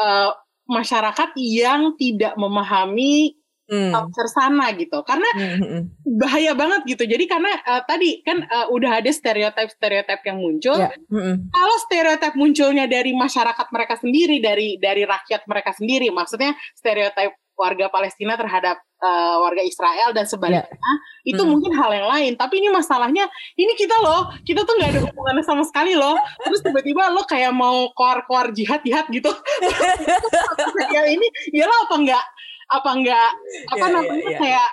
uh, 0.00 0.32
masyarakat 0.68 1.36
yang 1.40 1.96
tidak 1.96 2.36
memahami 2.36 3.37
hmm. 3.68 3.92
sana 4.32 4.72
gitu 4.74 5.04
karena 5.04 5.28
hmm, 5.36 5.48
hmm, 5.60 5.68
hmm. 5.68 5.82
bahaya 6.18 6.52
banget 6.56 6.80
gitu 6.88 7.04
jadi 7.04 7.24
karena 7.28 7.52
uh, 7.68 7.82
tadi 7.84 8.24
kan 8.24 8.42
uh, 8.48 8.66
udah 8.72 9.04
ada 9.04 9.10
stereotip 9.12 9.68
stereotip 9.68 10.20
yang 10.24 10.40
muncul 10.40 10.80
yeah. 10.80 10.92
hmm. 11.12 11.52
kalau 11.52 11.76
stereotip 11.84 12.34
munculnya 12.34 12.88
dari 12.88 13.12
masyarakat 13.12 13.66
mereka 13.70 13.94
sendiri 14.00 14.40
dari 14.40 14.80
dari 14.80 15.04
rakyat 15.04 15.44
mereka 15.44 15.76
sendiri 15.76 16.08
maksudnya 16.08 16.56
stereotip 16.74 17.36
warga 17.58 17.90
Palestina 17.90 18.38
terhadap 18.38 18.78
uh, 19.02 19.42
warga 19.42 19.66
Israel 19.66 20.14
dan 20.14 20.30
sebaliknya 20.30 20.70
yeah. 20.70 21.34
itu 21.34 21.42
hmm. 21.42 21.50
mungkin 21.50 21.74
hal 21.74 21.90
yang 21.90 22.06
lain 22.06 22.32
tapi 22.38 22.62
ini 22.62 22.70
masalahnya 22.70 23.26
ini 23.58 23.74
kita 23.74 23.98
loh 23.98 24.30
kita 24.46 24.62
tuh 24.62 24.78
nggak 24.78 24.90
ada 24.94 25.00
hubungannya 25.10 25.42
sama 25.42 25.66
sekali 25.66 25.98
loh 25.98 26.14
terus 26.38 26.62
tiba-tiba 26.62 27.10
lo 27.10 27.26
kayak 27.26 27.50
mau 27.50 27.90
keluar-keluar 27.98 28.54
jihad 28.54 28.78
jihad 28.86 29.10
gitu 29.10 29.34
ya 30.94 31.02
ini 31.10 31.26
ya 31.50 31.66
lo 31.66 31.90
apa 31.90 31.94
enggak 31.98 32.24
apa 32.68 32.88
enggak 32.92 33.30
apa 33.72 33.84
yeah, 33.84 33.92
namanya 33.92 34.20
yeah, 34.20 34.28
yeah. 34.28 34.40
kayak 34.40 34.68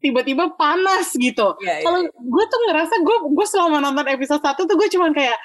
tiba-tiba 0.00 0.44
panas 0.56 1.12
gitu. 1.14 1.54
Yeah, 1.60 1.80
yeah. 1.80 1.84
Kalau 1.84 2.00
gue 2.08 2.44
tuh 2.48 2.60
ngerasa 2.66 2.94
gue 3.04 3.16
gue 3.36 3.46
selama 3.46 3.84
nonton 3.84 4.08
episode 4.08 4.40
satu 4.40 4.64
tuh 4.64 4.74
gue 4.74 4.88
cuman 4.88 5.12
kayak 5.12 5.36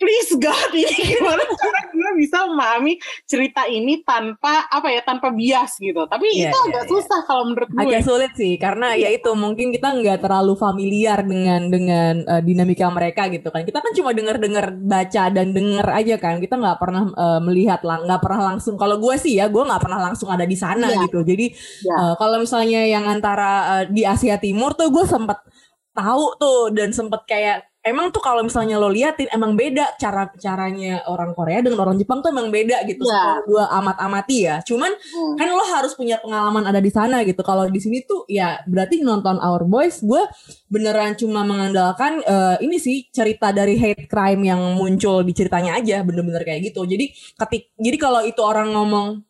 please 0.00 0.32
God 0.40 0.72
ini 0.72 0.96
gimana 1.12 1.44
cara 1.44 1.80
gue 1.92 2.10
bisa 2.16 2.48
memahami 2.48 2.96
cerita 3.28 3.68
ini 3.68 4.00
tanpa 4.00 4.64
apa 4.72 4.88
ya 4.88 5.04
tanpa 5.04 5.28
bias 5.28 5.76
gitu 5.76 6.08
tapi 6.08 6.32
yeah, 6.32 6.48
itu 6.48 6.56
yeah, 6.56 6.66
agak 6.72 6.84
yeah. 6.88 6.90
susah 6.96 7.20
kalau 7.28 7.52
menurut 7.52 7.68
gue 7.68 7.84
agak 7.84 8.02
sulit 8.08 8.32
sih 8.32 8.56
karena 8.56 8.96
yeah. 8.96 9.12
ya 9.12 9.20
itu 9.20 9.30
mungkin 9.36 9.68
kita 9.76 9.92
nggak 9.92 10.24
terlalu 10.24 10.56
familiar 10.56 11.20
dengan 11.20 11.68
dengan 11.68 12.14
uh, 12.24 12.40
dinamika 12.40 12.88
mereka 12.88 13.28
gitu 13.28 13.52
kan 13.52 13.62
kita 13.68 13.84
kan 13.84 13.92
cuma 13.92 14.16
dengar 14.16 14.40
dengar 14.40 14.72
baca 14.72 15.24
dan 15.28 15.52
dengar 15.52 15.86
aja 15.92 16.16
kan 16.16 16.40
kita 16.40 16.56
nggak 16.56 16.78
pernah 16.80 17.04
uh, 17.12 17.40
melihat 17.44 17.84
nggak 17.84 18.22
pernah 18.24 18.56
langsung 18.56 18.80
kalau 18.80 18.96
gue 18.96 19.14
sih 19.20 19.36
ya 19.36 19.52
gue 19.52 19.60
nggak 19.60 19.84
pernah 19.84 20.00
langsung 20.00 20.32
ada 20.32 20.48
di 20.48 20.56
sana 20.56 20.88
yeah. 20.88 21.04
gitu 21.04 21.20
jadi 21.20 21.46
yeah. 21.84 22.00
uh, 22.00 22.14
kalau 22.16 22.40
misalnya 22.40 22.88
yang 22.88 23.04
antara 23.04 23.52
uh, 23.68 23.84
di 23.84 24.08
Asia 24.08 24.40
Timur 24.40 24.72
tuh 24.72 24.88
gue 24.88 25.04
sempat 25.04 25.44
tahu 25.92 26.24
tuh 26.40 26.72
dan 26.72 26.96
sempet 26.96 27.20
kayak 27.28 27.69
emang 27.80 28.12
tuh 28.12 28.20
kalau 28.20 28.44
misalnya 28.44 28.76
lo 28.76 28.92
liatin 28.92 29.24
emang 29.32 29.56
beda 29.56 29.96
cara 29.96 30.28
caranya 30.36 31.00
orang 31.08 31.32
Korea 31.32 31.64
dengan 31.64 31.80
orang 31.80 31.96
Jepang 31.96 32.20
tuh 32.20 32.28
emang 32.28 32.52
beda 32.52 32.84
gitu 32.84 33.08
yeah. 33.08 33.40
dua 33.48 33.72
amat 33.80 33.96
amati 34.04 34.44
ya 34.44 34.60
cuman 34.60 34.92
hmm. 34.92 35.34
kan 35.40 35.48
lo 35.48 35.64
harus 35.64 35.96
punya 35.96 36.20
pengalaman 36.20 36.68
ada 36.68 36.76
di 36.76 36.92
sana 36.92 37.24
gitu 37.24 37.40
kalau 37.40 37.64
di 37.72 37.80
sini 37.80 38.04
tuh 38.04 38.28
ya 38.28 38.60
berarti 38.68 39.00
nonton 39.00 39.40
Our 39.40 39.64
Boys 39.64 40.04
gue 40.04 40.28
beneran 40.68 41.16
cuma 41.16 41.40
mengandalkan 41.40 42.20
uh, 42.20 42.60
ini 42.60 42.76
sih 42.76 43.08
cerita 43.08 43.48
dari 43.48 43.80
hate 43.80 44.04
crime 44.04 44.44
yang 44.44 44.60
muncul 44.76 45.24
di 45.24 45.32
ceritanya 45.32 45.80
aja 45.80 46.04
bener-bener 46.04 46.44
kayak 46.44 46.60
gitu 46.68 46.84
jadi 46.84 47.08
ketik 47.40 47.72
jadi 47.80 47.96
kalau 47.96 48.20
itu 48.28 48.40
orang 48.44 48.76
ngomong 48.76 49.24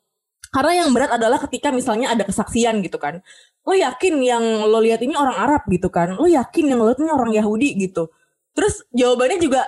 Karena 0.50 0.82
yang 0.82 0.90
berat 0.90 1.14
adalah 1.14 1.38
ketika 1.46 1.70
misalnya 1.70 2.10
ada 2.10 2.26
kesaksian 2.26 2.82
gitu 2.82 2.98
kan. 2.98 3.22
Lo 3.62 3.70
yakin 3.70 4.18
yang 4.18 4.42
lo 4.66 4.82
lihat 4.82 4.98
ini 4.98 5.14
orang 5.14 5.38
Arab 5.38 5.62
gitu 5.70 5.94
kan? 5.94 6.18
Lo 6.18 6.26
yakin 6.26 6.74
yang 6.74 6.82
lo 6.82 6.90
lihat 6.90 6.98
ini 6.98 7.10
orang 7.14 7.30
Yahudi 7.30 7.78
gitu? 7.78 8.10
Terus 8.54 8.82
jawabannya 8.90 9.38
juga 9.38 9.62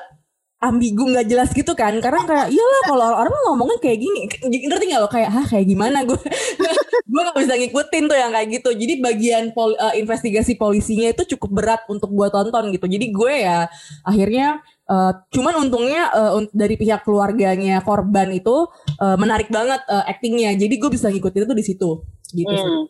ambigu 0.63 1.11
nggak 1.11 1.27
jelas 1.27 1.51
gitu 1.51 1.75
kan. 1.75 1.99
Karena 1.99 2.23
kayak 2.23 2.49
iyalah 2.55 2.83
kalau 2.87 3.07
orang 3.19 3.35
ngomongnya 3.51 3.79
kayak 3.83 3.99
gini. 3.99 4.31
Ngerti 4.47 4.85
nggak 4.87 5.03
lo? 5.03 5.11
Kayak 5.11 5.31
hah 5.35 5.45
kayak 5.51 5.67
gimana 5.67 6.07
gue 6.07 6.19
gue 7.13 7.21
nggak 7.21 7.39
bisa 7.43 7.55
ngikutin 7.59 8.05
tuh 8.07 8.17
yang 8.17 8.31
kayak 8.31 8.49
gitu. 8.63 8.71
Jadi 8.71 8.95
bagian 9.03 9.45
pol, 9.51 9.75
uh, 9.75 9.95
investigasi 9.99 10.55
polisinya 10.55 11.11
itu 11.11 11.27
cukup 11.35 11.51
berat 11.51 11.83
untuk 11.91 12.15
gue 12.15 12.29
tonton 12.31 12.71
gitu. 12.71 12.87
Jadi 12.87 13.07
gue 13.11 13.35
ya 13.43 13.67
akhirnya 14.07 14.63
uh, 14.87 15.13
cuman 15.35 15.67
untungnya 15.67 16.15
uh, 16.15 16.39
dari 16.55 16.79
pihak 16.79 17.03
keluarganya 17.03 17.83
korban 17.83 18.31
itu 18.31 18.71
uh, 19.03 19.19
menarik 19.19 19.51
banget 19.51 19.83
uh, 19.91 20.07
actingnya. 20.07 20.55
Jadi 20.55 20.79
gue 20.79 20.91
bisa 20.95 21.11
ngikutin 21.11 21.51
itu 21.51 21.57
di 21.59 21.65
situ. 21.67 21.91
Gitu 22.33 22.49
hmm. 22.49 22.89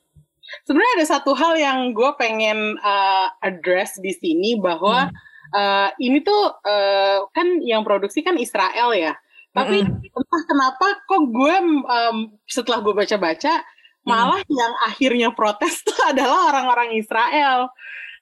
sebenarnya 0.68 0.92
ada 1.02 1.06
satu 1.18 1.34
hal 1.34 1.58
yang 1.58 1.90
gue 1.90 2.10
pengen 2.14 2.78
uh, 2.78 3.26
address 3.42 3.98
di 3.98 4.12
sini 4.12 4.60
bahwa 4.60 5.08
hmm 5.08 5.31
uh, 5.52 5.88
ini 6.00 6.24
tuh 6.24 6.42
uh, 6.64 7.28
kan 7.30 7.60
yang 7.62 7.84
produksi 7.84 8.24
kan 8.24 8.40
Israel 8.40 8.96
ya. 8.96 9.14
Tapi 9.52 9.84
mm 9.84 9.88
-hmm. 9.88 10.16
entah 10.16 10.42
kenapa 10.48 10.86
kok 11.04 11.22
gue 11.28 11.56
um, 11.84 12.16
setelah 12.48 12.80
gue 12.80 12.96
baca-baca 12.96 13.60
malah 14.02 14.42
mm. 14.42 14.50
yang 14.50 14.72
akhirnya 14.82 15.28
protes 15.30 15.84
tuh 15.86 15.94
adalah 16.10 16.50
orang-orang 16.50 16.98
Israel. 16.98 17.70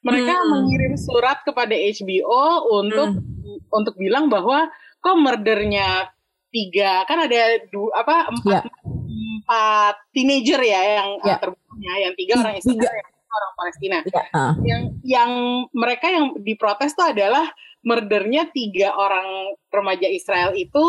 Mereka 0.01 0.33
mm. 0.33 0.49
mengirim 0.49 0.95
surat 0.97 1.41
kepada 1.45 1.73
HBO 1.73 2.69
untuk 2.83 3.17
mm. 3.17 3.71
untuk 3.73 3.95
bilang 3.97 4.29
bahwa 4.29 4.69
kok 5.01 5.17
murdernya 5.17 6.11
tiga 6.51 7.07
kan 7.07 7.31
ada 7.31 7.63
dua 7.71 8.03
apa 8.03 8.27
empat 8.27 8.67
yeah. 8.67 8.67
empat 8.83 9.95
teenager 10.11 10.59
ya 10.59 10.83
yang 10.99 11.09
yeah. 11.23 11.39
terbunuhnya 11.39 11.95
yang 12.11 12.13
tiga 12.19 12.33
orang 12.43 12.59
Israel 12.59 12.75
tiga 12.75 12.91
orang 13.31 13.53
Palestina. 13.55 13.99
Ya, 14.05 14.25
uh. 14.35 14.55
Yang 14.67 14.83
yang 15.07 15.31
mereka 15.71 16.07
yang 16.11 16.35
diprotes 16.43 16.93
tuh 16.99 17.15
adalah 17.15 17.47
murdernya 17.87 18.51
tiga 18.53 18.93
orang 18.93 19.57
remaja 19.73 20.11
Israel 20.11 20.53
itu 20.53 20.85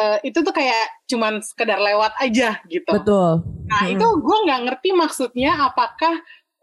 uh, 0.00 0.18
itu 0.26 0.42
tuh 0.42 0.50
kayak 0.50 1.06
cuman 1.06 1.44
sekedar 1.44 1.78
lewat 1.78 2.16
aja 2.18 2.58
gitu. 2.66 2.90
Betul. 2.90 3.44
Nah 3.68 3.82
hmm. 3.86 3.94
itu 3.94 4.06
gue 4.18 4.38
nggak 4.48 4.62
ngerti 4.66 4.90
maksudnya 4.96 5.52
apakah 5.70 6.14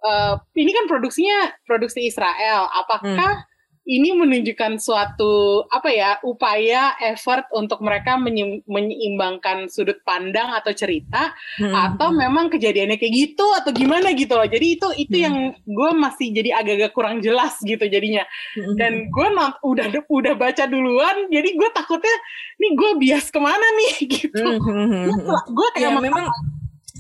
uh, 0.04 0.36
ini 0.58 0.72
kan 0.76 0.86
produksinya 0.90 1.56
produksi 1.64 2.10
Israel, 2.10 2.68
apakah 2.72 3.40
hmm 3.40 3.50
ini 3.82 4.14
menunjukkan 4.14 4.78
suatu 4.78 5.66
apa 5.66 5.90
ya 5.90 6.12
upaya 6.22 6.94
effort 7.02 7.50
untuk 7.50 7.82
mereka 7.82 8.14
menyeimbangkan 8.70 9.66
sudut 9.74 9.98
pandang 10.06 10.54
atau 10.54 10.70
cerita 10.70 11.34
hmm. 11.58 11.74
atau 11.74 12.14
memang 12.14 12.54
kejadiannya 12.54 13.02
kayak 13.02 13.14
gitu 13.14 13.46
atau 13.58 13.74
gimana 13.74 14.14
gitu 14.14 14.38
loh 14.38 14.46
jadi 14.46 14.78
itu 14.78 14.88
itu 15.02 15.16
hmm. 15.18 15.26
yang 15.26 15.36
gue 15.66 15.92
masih 15.98 16.30
jadi 16.30 16.62
agak-agak 16.62 16.92
kurang 16.94 17.26
jelas 17.26 17.58
gitu 17.66 17.82
jadinya 17.90 18.22
hmm. 18.54 18.78
dan 18.78 19.10
gue 19.10 19.28
udah 19.66 19.86
udah 20.06 20.34
baca 20.38 20.64
duluan 20.70 21.26
jadi 21.34 21.50
gue 21.58 21.70
takutnya 21.74 22.16
nih 22.62 22.72
gue 22.78 22.92
bias 23.02 23.34
ke 23.34 23.40
mana 23.42 23.66
nih 23.82 23.94
gitu 24.14 24.46
hmm. 24.46 25.10
gue 25.26 25.68
kayak 25.74 25.90
ya, 25.90 25.98
memang 25.98 26.30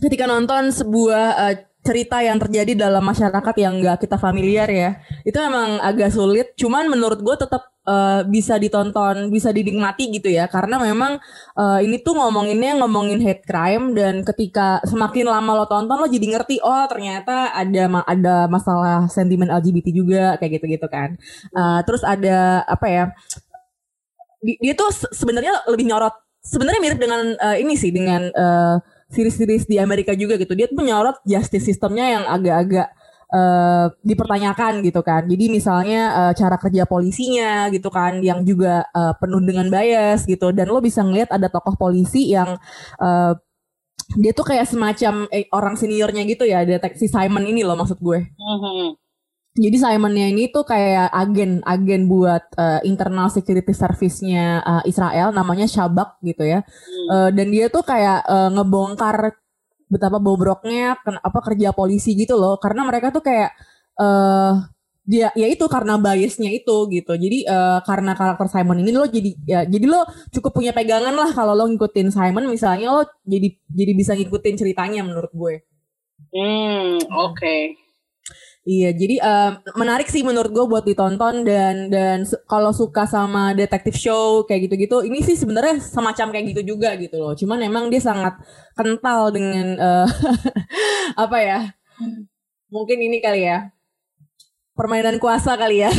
ketika 0.02 0.26
nonton 0.26 0.74
sebuah 0.74 1.26
uh, 1.38 1.56
cerita 1.82 2.22
yang 2.22 2.38
terjadi 2.38 2.78
dalam 2.78 3.02
masyarakat 3.02 3.56
yang 3.58 3.82
gak 3.82 4.06
kita 4.06 4.18
familiar 4.22 4.70
ya. 4.70 5.02
Itu 5.26 5.42
emang 5.42 5.82
agak 5.82 6.14
sulit. 6.14 6.54
Cuman 6.54 6.86
menurut 6.86 7.20
gue 7.26 7.36
tetap 7.36 7.74
uh, 7.90 8.22
bisa 8.30 8.62
ditonton 8.62 9.34
bisa 9.34 9.50
dinikmati 9.50 10.14
gitu 10.14 10.30
ya. 10.30 10.46
Karena 10.46 10.78
memang 10.78 11.18
uh, 11.58 11.80
ini 11.82 11.98
tuh 12.06 12.14
ngomonginnya 12.14 12.78
ngomongin 12.78 13.18
hate 13.26 13.42
crime 13.46 13.98
dan 13.98 14.22
ketika 14.22 14.78
semakin 14.86 15.26
lama 15.26 15.52
lo 15.58 15.66
tonton 15.66 15.98
lo 15.98 16.06
jadi 16.06 16.38
ngerti 16.38 16.62
oh 16.62 16.86
ternyata 16.86 17.54
ada 17.58 18.06
ada 18.06 18.36
masalah 18.46 19.10
sentimen 19.10 19.50
LGBT 19.50 19.88
juga 19.90 20.24
kayak 20.38 20.62
gitu 20.62 20.66
gitu 20.78 20.88
kan. 20.88 21.18
Uh, 21.54 21.82
terus 21.82 22.06
ada 22.06 22.62
apa 22.70 22.88
ya 22.88 23.04
dia 24.42 24.74
tuh 24.74 24.90
sebenarnya 25.14 25.70
lebih 25.70 25.86
nyorot 25.86 26.14
sebenarnya 26.42 26.82
mirip 26.82 27.00
dengan 27.00 27.38
uh, 27.38 27.58
ini 27.58 27.78
sih 27.78 27.94
dengan 27.94 28.26
uh, 28.34 28.82
series-series 29.12 29.68
di 29.68 29.78
Amerika 29.78 30.16
juga 30.16 30.40
gitu 30.40 30.56
dia 30.56 30.72
tuh 30.72 30.80
menyorot 30.80 31.20
justice 31.28 31.68
sistemnya 31.68 32.20
yang 32.20 32.24
agak-agak 32.26 32.88
uh, 33.32 33.88
dipertanyakan 34.02 34.82
gitu 34.82 35.04
kan 35.04 35.28
jadi 35.28 35.46
misalnya 35.52 36.02
uh, 36.16 36.34
cara 36.34 36.56
kerja 36.56 36.84
polisinya 36.88 37.68
gitu 37.70 37.92
kan 37.92 38.24
yang 38.24 38.42
juga 38.48 38.88
uh, 38.96 39.14
penuh 39.20 39.44
dengan 39.44 39.68
bias 39.68 40.24
gitu 40.26 40.56
dan 40.56 40.72
lo 40.72 40.80
bisa 40.80 41.04
ngeliat 41.04 41.32
ada 41.32 41.52
tokoh 41.52 41.76
polisi 41.76 42.32
yang 42.32 42.56
uh, 42.98 43.34
dia 44.20 44.36
tuh 44.36 44.44
kayak 44.44 44.68
semacam 44.68 45.28
eh, 45.32 45.48
orang 45.56 45.80
seniornya 45.80 46.28
gitu 46.28 46.44
ya 46.44 46.68
deteksi 46.68 47.08
Simon 47.08 47.48
ini 47.48 47.64
loh 47.64 47.80
maksud 47.80 48.00
gue. 48.04 48.20
Mm-hmm. 48.28 49.01
Jadi 49.52 49.84
Simonnya 49.84 50.32
ini 50.32 50.48
tuh 50.48 50.64
kayak 50.64 51.12
agen 51.12 51.60
agen 51.68 52.08
buat 52.08 52.56
uh, 52.56 52.80
internal 52.88 53.28
security 53.28 53.76
service-nya 53.76 54.64
uh, 54.64 54.84
Israel 54.88 55.36
namanya 55.36 55.68
Shabak 55.68 56.24
gitu 56.24 56.48
ya. 56.48 56.64
Hmm. 56.64 57.08
Uh, 57.12 57.30
dan 57.36 57.52
dia 57.52 57.68
tuh 57.68 57.84
kayak 57.84 58.24
uh, 58.32 58.48
ngebongkar 58.48 59.36
betapa 59.92 60.24
bobroknya 60.24 60.96
apa 61.04 61.40
kerja 61.44 61.76
polisi 61.76 62.16
gitu 62.16 62.40
loh 62.40 62.56
karena 62.64 62.88
mereka 62.88 63.12
tuh 63.12 63.20
kayak 63.20 63.52
uh, 64.00 64.56
dia 65.04 65.36
ya 65.36 65.52
itu 65.52 65.68
karena 65.68 66.00
biasnya 66.00 66.48
itu 66.48 66.88
gitu. 66.88 67.12
Jadi 67.20 67.44
uh, 67.44 67.84
karena 67.84 68.16
karakter 68.16 68.48
Simon 68.48 68.80
ini 68.80 68.96
lo 68.96 69.04
jadi 69.04 69.32
ya 69.44 69.60
jadi 69.68 69.84
lo 69.84 70.08
cukup 70.32 70.56
punya 70.56 70.72
pegangan 70.72 71.12
lah 71.12 71.36
kalau 71.36 71.60
lo 71.60 71.68
ngikutin 71.68 72.08
Simon 72.08 72.48
misalnya 72.48 72.96
lo 72.96 73.04
jadi 73.28 73.52
jadi 73.68 73.92
bisa 74.00 74.16
ngikutin 74.16 74.56
ceritanya 74.56 75.04
menurut 75.04 75.36
gue. 75.36 75.68
Hmm, 76.32 77.04
oke. 77.12 77.36
Okay. 77.36 77.91
Iya, 78.62 78.94
jadi 78.94 79.16
uh, 79.18 79.52
menarik 79.74 80.06
sih 80.06 80.22
menurut 80.22 80.54
gue 80.54 80.66
buat 80.70 80.86
ditonton 80.86 81.42
dan 81.42 81.90
dan 81.90 82.30
kalau 82.46 82.70
suka 82.70 83.10
sama 83.10 83.58
detektif 83.58 83.98
show 83.98 84.46
kayak 84.46 84.70
gitu-gitu, 84.70 85.02
ini 85.02 85.26
sih 85.26 85.34
sebenarnya 85.34 85.82
semacam 85.82 86.30
kayak 86.30 86.46
gitu 86.54 86.78
juga 86.78 86.94
gitu 87.02 87.18
loh. 87.18 87.34
Cuman 87.34 87.58
emang 87.66 87.90
dia 87.90 87.98
sangat 87.98 88.38
kental 88.78 89.34
dengan 89.34 89.68
uh, 89.82 90.08
apa 91.26 91.38
ya? 91.42 91.60
Mungkin 92.70 93.02
ini 93.02 93.18
kali 93.18 93.50
ya 93.50 93.74
permainan 94.72 95.20
kuasa 95.20 95.60
kali 95.60 95.84
ya 95.84 95.92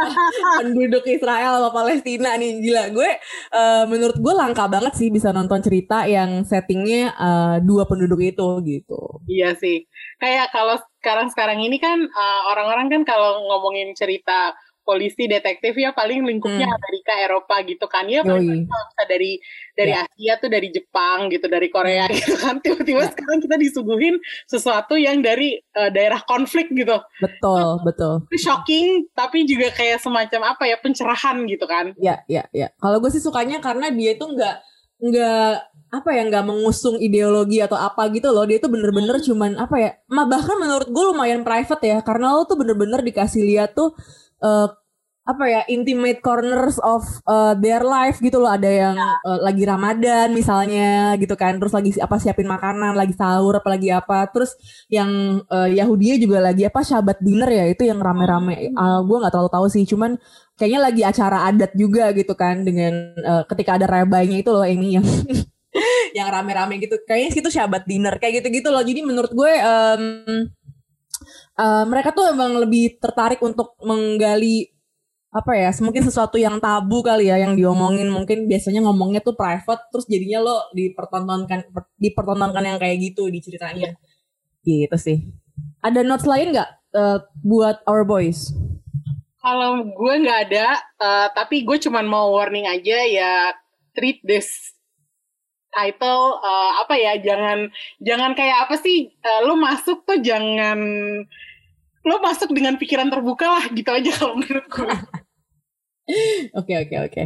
penduduk 0.60 1.02
Israel 1.08 1.56
sama 1.56 1.70
Palestina 1.72 2.36
nih 2.36 2.60
gila 2.60 2.84
gue 2.92 3.10
uh, 3.50 3.84
menurut 3.88 4.16
gue 4.20 4.34
langka 4.36 4.68
banget 4.68 4.92
sih 4.94 5.08
bisa 5.10 5.32
nonton 5.32 5.58
cerita 5.64 6.04
yang 6.04 6.44
settingnya 6.44 7.16
uh, 7.16 7.56
dua 7.64 7.88
penduduk 7.88 8.20
itu 8.20 8.48
gitu 8.62 9.24
iya 9.26 9.56
sih 9.56 9.88
kayak 10.20 10.52
kalau 10.52 10.78
sekarang 11.00 11.32
sekarang 11.32 11.58
ini 11.64 11.80
kan 11.80 11.96
uh, 11.96 12.40
orang-orang 12.52 12.92
kan 12.92 13.02
kalau 13.08 13.40
ngomongin 13.48 13.96
cerita 13.96 14.52
polisi 14.90 15.30
detektif 15.30 15.76
ya 15.78 15.94
paling 15.94 16.26
lingkupnya 16.26 16.66
hmm. 16.66 16.78
Amerika 16.82 17.12
Eropa 17.20 17.56
gitu 17.62 17.86
kan 17.86 18.10
ya 18.10 18.26
paling 18.26 18.66
bisa 18.66 19.02
dari 19.06 19.38
dari 19.76 19.92
yeah. 19.94 20.02
Asia 20.08 20.34
tuh 20.40 20.50
dari 20.50 20.68
Jepang 20.74 21.30
gitu 21.30 21.46
dari 21.46 21.68
Korea 21.70 22.08
hmm. 22.08 22.14
gitu 22.18 22.34
kan 22.40 22.58
tiba-tiba 22.58 23.06
yeah. 23.06 23.12
sekarang 23.12 23.38
kita 23.38 23.56
disuguhin 23.60 24.16
sesuatu 24.50 24.98
yang 24.98 25.22
dari 25.22 25.62
uh, 25.78 25.94
daerah 25.94 26.18
konflik 26.26 26.72
gitu 26.74 26.98
betul 27.22 27.78
betul 27.86 28.26
shocking 28.34 29.06
tapi 29.14 29.46
juga 29.46 29.70
kayak 29.70 30.02
semacam 30.02 30.58
apa 30.58 30.66
ya 30.66 30.76
pencerahan 30.82 31.38
gitu 31.46 31.70
kan 31.70 31.94
ya 32.00 32.24
ya 32.26 32.48
ya 32.50 32.72
kalau 32.80 32.98
gue 32.98 33.14
sih 33.14 33.22
sukanya 33.22 33.62
karena 33.62 33.94
dia 33.94 34.18
itu 34.18 34.26
nggak 34.26 34.56
nggak 35.00 35.54
apa 35.90 36.14
ya 36.14 36.22
nggak 36.22 36.46
mengusung 36.46 36.96
ideologi 37.02 37.58
atau 37.58 37.74
apa 37.74 38.06
gitu 38.14 38.30
loh. 38.30 38.46
Dia 38.46 38.62
itu 38.62 38.70
bener-bener 38.70 39.18
hmm. 39.18 39.26
cuman 39.26 39.50
apa 39.58 39.76
ya 39.76 39.90
bahkan 40.06 40.56
menurut 40.56 40.88
gue 40.88 41.04
lumayan 41.10 41.42
private 41.42 41.82
ya. 41.82 41.98
Karena 42.06 42.34
lo 42.38 42.46
tuh 42.46 42.56
bener-bener 42.58 43.02
dikasih 43.02 43.42
lihat 43.42 43.74
tuh 43.74 43.94
uh, 44.42 44.70
apa 45.20 45.44
ya 45.46 45.62
intimate 45.70 46.18
corners 46.24 46.80
of 46.82 47.06
uh, 47.26 47.54
their 47.58 47.82
life 47.82 48.22
gitu 48.22 48.38
loh. 48.38 48.54
Ada 48.54 48.70
yang 48.70 48.96
uh, 48.98 49.38
lagi 49.42 49.66
Ramadan 49.66 50.30
misalnya 50.30 51.18
gitu 51.18 51.34
kan. 51.34 51.58
Terus 51.58 51.74
lagi 51.74 51.90
apa 51.98 52.16
siapin 52.22 52.46
makanan 52.46 52.94
lagi 52.94 53.14
sahur 53.18 53.58
apa 53.58 53.68
lagi 53.74 53.90
apa. 53.90 54.30
Terus 54.30 54.54
yang 54.86 55.42
uh, 55.50 55.66
Yahudi 55.68 56.22
juga 56.22 56.38
lagi 56.38 56.70
apa 56.70 56.86
syabat 56.86 57.18
dinner 57.18 57.50
ya 57.50 57.66
itu 57.66 57.82
yang 57.82 57.98
rame-rame. 57.98 58.70
Uh, 58.78 59.02
gue 59.02 59.16
nggak 59.26 59.32
terlalu 59.34 59.50
tahu 59.50 59.66
sih. 59.66 59.82
Cuman 59.90 60.14
kayaknya 60.54 60.80
lagi 60.86 61.02
acara 61.02 61.50
adat 61.50 61.72
juga 61.74 62.14
gitu 62.14 62.36
kan 62.38 62.62
dengan 62.62 63.16
uh, 63.26 63.42
ketika 63.50 63.74
ada 63.74 63.90
rebaynya 63.90 64.38
itu 64.44 64.54
loh 64.54 64.62
ini 64.62 65.00
yang 65.00 65.06
yang 66.18 66.28
rame-rame 66.28 66.82
gitu. 66.82 66.98
Kayaknya 67.06 67.30
situ 67.30 67.48
syabat 67.50 67.86
dinner 67.86 68.18
kayak 68.18 68.42
gitu-gitu 68.42 68.68
loh. 68.70 68.82
Jadi 68.82 69.00
menurut 69.06 69.32
gue 69.32 69.52
um, 69.62 70.02
uh, 71.58 71.84
mereka 71.86 72.10
tuh 72.10 72.30
emang 72.30 72.58
lebih 72.58 72.98
tertarik 72.98 73.38
untuk 73.42 73.78
menggali 73.82 74.70
apa 75.30 75.54
ya 75.54 75.70
mungkin 75.78 76.02
sesuatu 76.02 76.42
yang 76.42 76.58
tabu 76.58 77.06
kali 77.06 77.30
ya 77.30 77.38
yang 77.38 77.54
diomongin. 77.54 78.10
Mungkin 78.10 78.50
biasanya 78.50 78.82
ngomongnya 78.82 79.22
tuh 79.22 79.38
private 79.38 79.86
terus 79.94 80.06
jadinya 80.10 80.42
lo 80.42 80.56
dipertontonkan 80.74 81.70
dipertontonkan 81.98 82.64
yang 82.66 82.78
kayak 82.82 82.98
gitu 82.98 83.30
di 83.30 83.38
ceritanya. 83.38 83.94
Gitu 84.66 84.96
sih. 84.98 85.30
Ada 85.80 86.02
notes 86.02 86.26
lain 86.26 86.52
nggak 86.52 86.70
uh, 86.98 87.18
buat 87.46 87.80
our 87.86 88.02
boys? 88.02 88.50
Kalau 89.40 89.80
gue 89.80 90.14
nggak 90.20 90.40
ada 90.52 90.76
uh, 91.00 91.26
tapi 91.32 91.64
gue 91.64 91.80
cuman 91.80 92.04
mau 92.04 92.36
warning 92.36 92.68
aja 92.68 92.98
ya 93.08 93.32
treat 93.96 94.20
this 94.20 94.76
title 95.70 96.38
uh, 96.42 96.82
apa 96.82 96.94
ya 96.98 97.18
jangan 97.22 97.70
jangan 98.02 98.34
kayak 98.34 98.68
apa 98.68 98.74
sih 98.78 99.10
uh, 99.22 99.46
lo 99.46 99.54
masuk 99.54 100.02
tuh 100.02 100.18
jangan 100.18 100.78
lo 102.00 102.16
masuk 102.24 102.50
dengan 102.52 102.80
pikiran 102.80 103.12
terbuka 103.12 103.46
lah 103.46 103.64
gitu 103.70 103.90
aja 103.92 104.10
kalau 104.14 104.36
menurut. 104.40 104.66
Oke 106.58 106.74
oke 106.74 106.96
oke. 107.06 107.22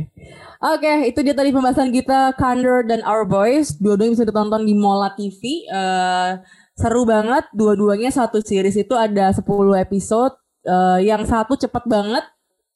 Oke, 0.60 0.92
itu 1.08 1.20
dia 1.24 1.32
tadi 1.32 1.48
pembahasan 1.52 1.88
kita 1.88 2.36
Candor 2.36 2.84
dan 2.84 3.00
Our 3.00 3.24
Boys. 3.24 3.76
Dua-duanya 3.80 4.12
bisa 4.12 4.28
ditonton 4.28 4.60
di 4.64 4.76
Mola 4.76 5.12
TV. 5.16 5.64
Uh, 5.72 6.40
seru 6.76 7.08
banget. 7.08 7.48
Dua-duanya 7.56 8.12
satu 8.12 8.44
series 8.44 8.76
itu 8.76 8.92
ada 8.92 9.32
10 9.32 9.40
episode. 9.80 10.36
Uh, 10.64 11.00
yang 11.00 11.24
satu 11.24 11.56
cepet 11.56 11.84
banget. 11.88 12.24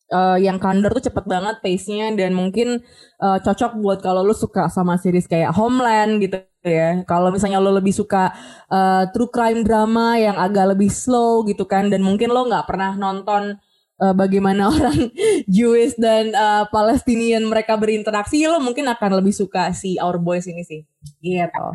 Uh, 0.08 0.40
yang 0.40 0.56
Candor 0.56 0.96
tuh 0.96 1.04
cepet 1.12 1.28
banget 1.28 1.60
pace-nya 1.60 2.08
dan 2.16 2.32
mungkin 2.32 2.80
uh, 3.20 3.36
cocok 3.44 3.76
buat 3.76 4.00
kalau 4.00 4.24
lu 4.24 4.32
suka 4.32 4.72
sama 4.72 4.96
series 4.96 5.28
kayak 5.28 5.52
Homeland 5.52 6.24
gitu 6.24 6.40
ya. 6.64 7.04
Kalau 7.04 7.28
misalnya 7.28 7.60
lo 7.60 7.76
lebih 7.76 7.92
suka 7.92 8.32
uh, 8.72 9.04
true 9.12 9.28
crime 9.28 9.60
drama 9.68 10.16
yang 10.16 10.40
agak 10.40 10.72
lebih 10.72 10.88
slow 10.88 11.44
gitu 11.44 11.68
kan 11.68 11.92
dan 11.92 12.00
mungkin 12.00 12.32
lo 12.32 12.48
nggak 12.48 12.64
pernah 12.64 12.96
nonton 12.96 13.60
uh, 14.00 14.14
bagaimana 14.14 14.70
orang 14.74 15.10
Jewish 15.44 15.98
dan 15.98 16.32
uh, 16.32 16.64
Palestinian 16.70 17.44
mereka 17.46 17.76
berinteraksi, 17.76 18.46
lo 18.46 18.62
mungkin 18.62 18.86
akan 18.88 19.20
lebih 19.22 19.34
suka 19.34 19.74
si 19.74 19.98
Our 19.98 20.18
Boys 20.22 20.46
ini 20.48 20.62
sih. 20.64 20.80
Gitu. 21.20 21.66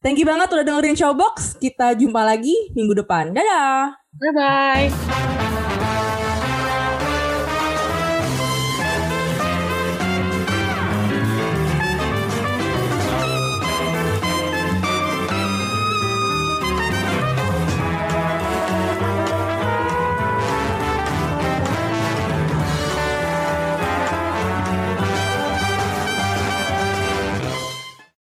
Thank 0.00 0.16
you 0.16 0.24
banget 0.24 0.48
udah 0.48 0.64
dengerin 0.64 0.96
Showbox. 0.96 1.60
Kita 1.60 1.92
jumpa 1.92 2.24
lagi 2.24 2.72
minggu 2.72 3.04
depan. 3.04 3.36
Dadah. 3.36 4.00
Bye 4.16 4.32
bye. 4.32 5.69